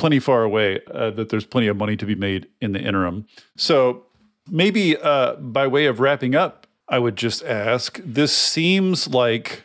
[0.00, 3.26] plenty far away uh, that there's plenty of money to be made in the interim.
[3.54, 4.06] So
[4.48, 9.64] maybe uh, by way of wrapping up, I would just ask: This seems like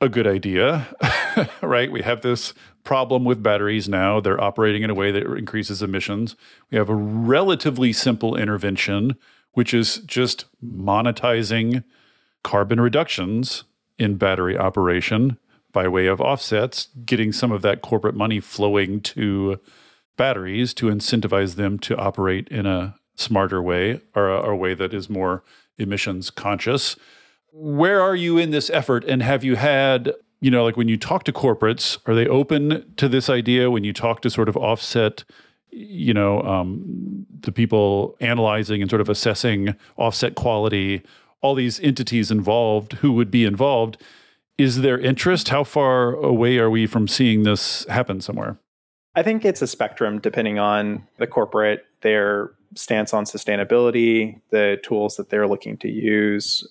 [0.00, 0.86] a good idea,
[1.62, 1.90] right?
[1.90, 2.54] We have this
[2.84, 4.20] problem with batteries now.
[4.20, 6.36] They're operating in a way that increases emissions.
[6.70, 9.16] We have a relatively simple intervention,
[9.52, 11.82] which is just monetizing
[12.44, 13.64] carbon reductions
[13.98, 15.38] in battery operation
[15.74, 19.60] by way of offsets, getting some of that corporate money flowing to
[20.16, 24.94] batteries to incentivize them to operate in a smarter way or a, a way that
[24.94, 25.44] is more
[25.76, 26.96] emissions conscious.
[27.52, 29.04] Where are you in this effort?
[29.04, 32.94] And have you had, you know, like when you talk to corporates, are they open
[32.96, 35.24] to this idea when you talk to sort of offset?
[35.76, 41.02] you know um, the people analyzing and sort of assessing offset quality
[41.40, 44.00] all these entities involved who would be involved
[44.58, 45.48] is there interest?
[45.48, 48.58] How far away are we from seeing this happen somewhere?
[49.14, 55.16] I think it's a spectrum depending on the corporate, their stance on sustainability, the tools
[55.16, 56.66] that they're looking to use.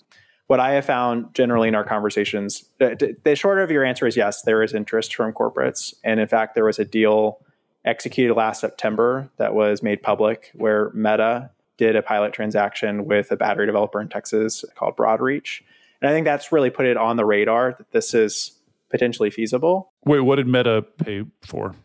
[0.48, 4.42] What I have found generally in our conversations, the shorter of your answer is yes,
[4.42, 5.94] there is interest from corporates.
[6.04, 7.40] And in fact, there was a deal
[7.86, 13.38] executed last September that was made public where Meta did a pilot transaction with a
[13.38, 15.62] battery developer in Texas called Broadreach
[16.04, 19.94] and I think that's really put it on the radar that this is potentially feasible.
[20.06, 21.76] Wait, what did Meta pay for?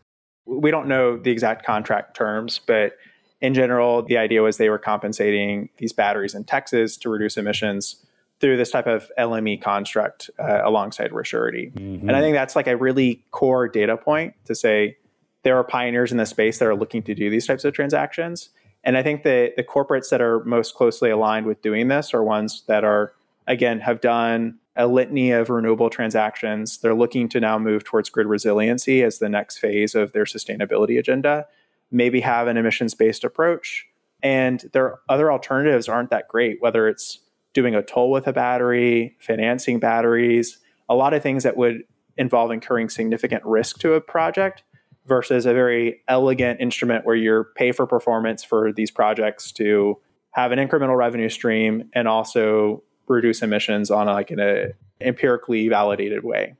[0.45, 2.97] We don't know the exact contract terms, but
[3.39, 8.05] in general, the idea was they were compensating these batteries in Texas to reduce emissions
[8.41, 11.73] through this type of LME construct uh, alongside REsurety.
[11.73, 12.09] Mm-hmm.
[12.09, 14.97] And I think that's like a really core data point to say
[15.43, 18.49] there are pioneers in the space that are looking to do these types of transactions.
[18.83, 22.23] And I think that the corporates that are most closely aligned with doing this are
[22.23, 23.13] ones that are
[23.49, 26.77] again, have done a litany of renewable transactions.
[26.77, 30.97] They're looking to now move towards grid resiliency as the next phase of their sustainability
[30.97, 31.47] agenda,
[31.91, 33.87] maybe have an emissions based approach.
[34.21, 37.19] And their other alternatives aren't that great, whether it's
[37.53, 41.83] doing a toll with a battery, financing batteries, a lot of things that would
[42.15, 44.63] involve incurring significant risk to a project
[45.07, 49.97] versus a very elegant instrument where you're pay for performance for these projects to
[50.31, 52.83] have an incremental revenue stream and also
[53.13, 54.67] reduce emissions on like in a
[55.01, 56.55] empirically validated way.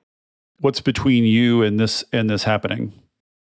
[0.60, 2.94] What's between you and this and this happening?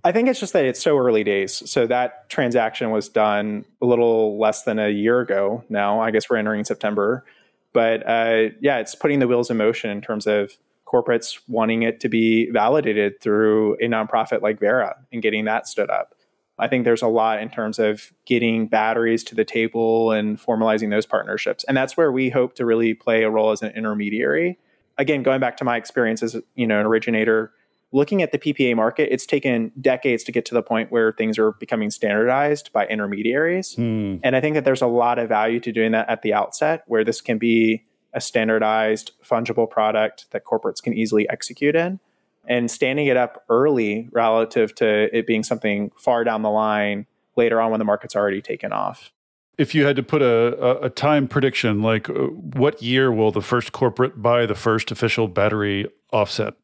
[0.04, 1.68] I think it's just that it's so early days.
[1.70, 6.00] So that transaction was done a little less than a year ago now.
[6.00, 7.26] I guess we're entering September.
[7.74, 10.52] But uh, yeah, it's putting the wheels in motion in terms of
[10.86, 15.90] corporates wanting it to be validated through a nonprofit like Verra and getting that stood
[15.90, 16.14] up.
[16.58, 20.90] I think there's a lot in terms of getting batteries to the table and formalizing
[20.90, 21.66] those partnerships.
[21.66, 24.58] And that's where we hope to really play a role as an intermediary.
[24.98, 27.52] Again, going back to my experience as you know, an originator,
[27.92, 31.38] looking at the PPA market, it's taken decades to get to the point where things
[31.38, 33.76] are becoming standardized by intermediaries.
[33.76, 34.18] Hmm.
[34.24, 36.84] And I think that there's a lot of value to doing that at the outset,
[36.88, 37.84] where this can be
[38.14, 42.00] a standardized, fungible product that corporates can easily execute in
[42.48, 47.60] and standing it up early relative to it being something far down the line later
[47.62, 49.12] on when the market's already taken off.
[49.58, 53.42] If you had to put a, a, time prediction, like uh, what year will the
[53.42, 56.56] first corporate buy the first official battery offset?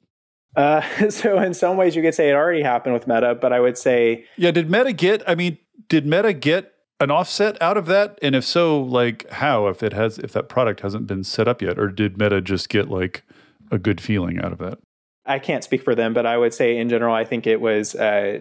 [0.56, 3.60] Uh, so in some ways you could say it already happened with Meta, but I
[3.60, 5.58] would say Yeah, did Meta get I mean,
[5.88, 8.20] did Meta get an offset out of that?
[8.22, 11.62] And if so, like how if it has if that product hasn't been set up
[11.62, 11.80] yet?
[11.80, 13.24] Or did Meta just get like
[13.72, 14.80] a good feeling out of that?
[15.26, 17.96] I can't speak for them, but I would say in general, I think it was
[17.96, 18.40] uh,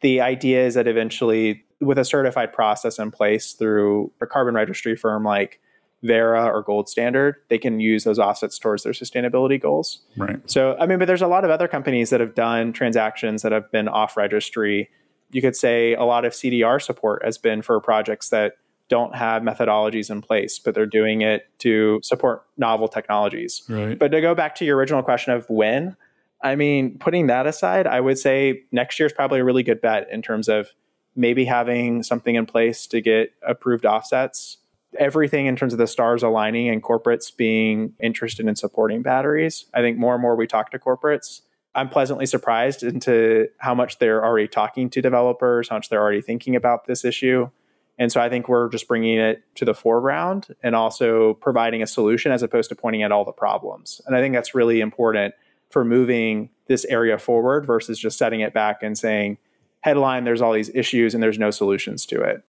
[0.00, 4.96] the idea is that eventually, with a certified process in place through a carbon registry
[4.96, 5.60] firm like
[6.02, 10.00] Verra or Gold Standard, they can use those offsets towards their sustainability goals.
[10.16, 10.38] Right.
[10.50, 13.52] So, I mean, but there's a lot of other companies that have done transactions that
[13.52, 14.90] have been off registry.
[15.30, 18.54] You could say a lot of CDR support has been for projects that
[18.88, 23.62] don't have methodologies in place, but they're doing it to support novel technologies.
[23.68, 23.98] Right.
[23.98, 25.96] But to go back to your original question of when,
[26.42, 29.80] I mean, putting that aside, I would say next year is probably a really good
[29.80, 30.68] bet in terms of
[31.14, 34.58] maybe having something in place to get approved offsets.
[34.98, 39.66] Everything in terms of the stars aligning and corporates being interested in supporting batteries.
[39.74, 41.40] I think more and more we talk to corporates.
[41.74, 46.22] I'm pleasantly surprised into how much they're already talking to developers, how much they're already
[46.22, 47.50] thinking about this issue.
[47.98, 51.86] And so I think we're just bringing it to the foreground and also providing a
[51.86, 54.00] solution as opposed to pointing at all the problems.
[54.06, 55.34] And I think that's really important
[55.76, 59.36] for moving this area forward versus just setting it back and saying,
[59.80, 62.42] headline, there's all these issues and there's no solutions to it.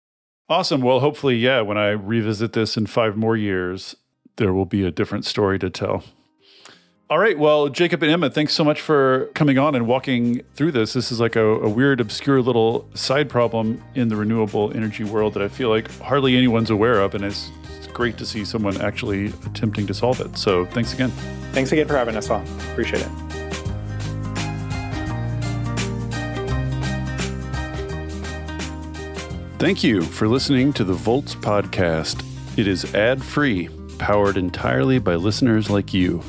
[0.47, 0.79] Awesome.
[0.79, 3.97] Well, hopefully, yeah, when I revisit this in five more years,
[4.37, 6.05] there will be a different story to tell.
[7.09, 7.37] All right.
[7.37, 10.93] Well, Jacob and Emma, thanks so much for coming on and walking through this.
[10.93, 15.33] This is like a, a, weird, obscure little side problem in the renewable energy world
[15.33, 17.13] that I feel like hardly anyone's aware of.
[17.13, 17.51] And it's,
[17.97, 20.37] great to see someone actually attempting to solve it.
[20.37, 21.09] So thanks again.
[21.51, 22.45] Thanks again for having us on.
[22.71, 23.09] Appreciate it.
[29.57, 32.23] Thank you for listening to the Volts podcast.
[32.55, 33.67] It is ad free,
[33.97, 36.21] powered entirely by listeners like you.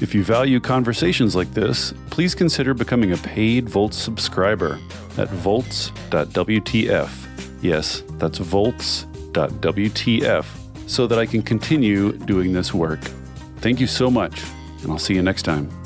[0.00, 4.80] If you value conversations like this, please consider becoming a paid Volts subscriber
[5.16, 7.10] at volts.wtf.
[7.62, 9.22] Yes, that's volts.wtf
[10.92, 13.00] so that I can continue doing this work.
[13.60, 14.42] Thank you so much,
[14.82, 15.81] and I'll see you next time.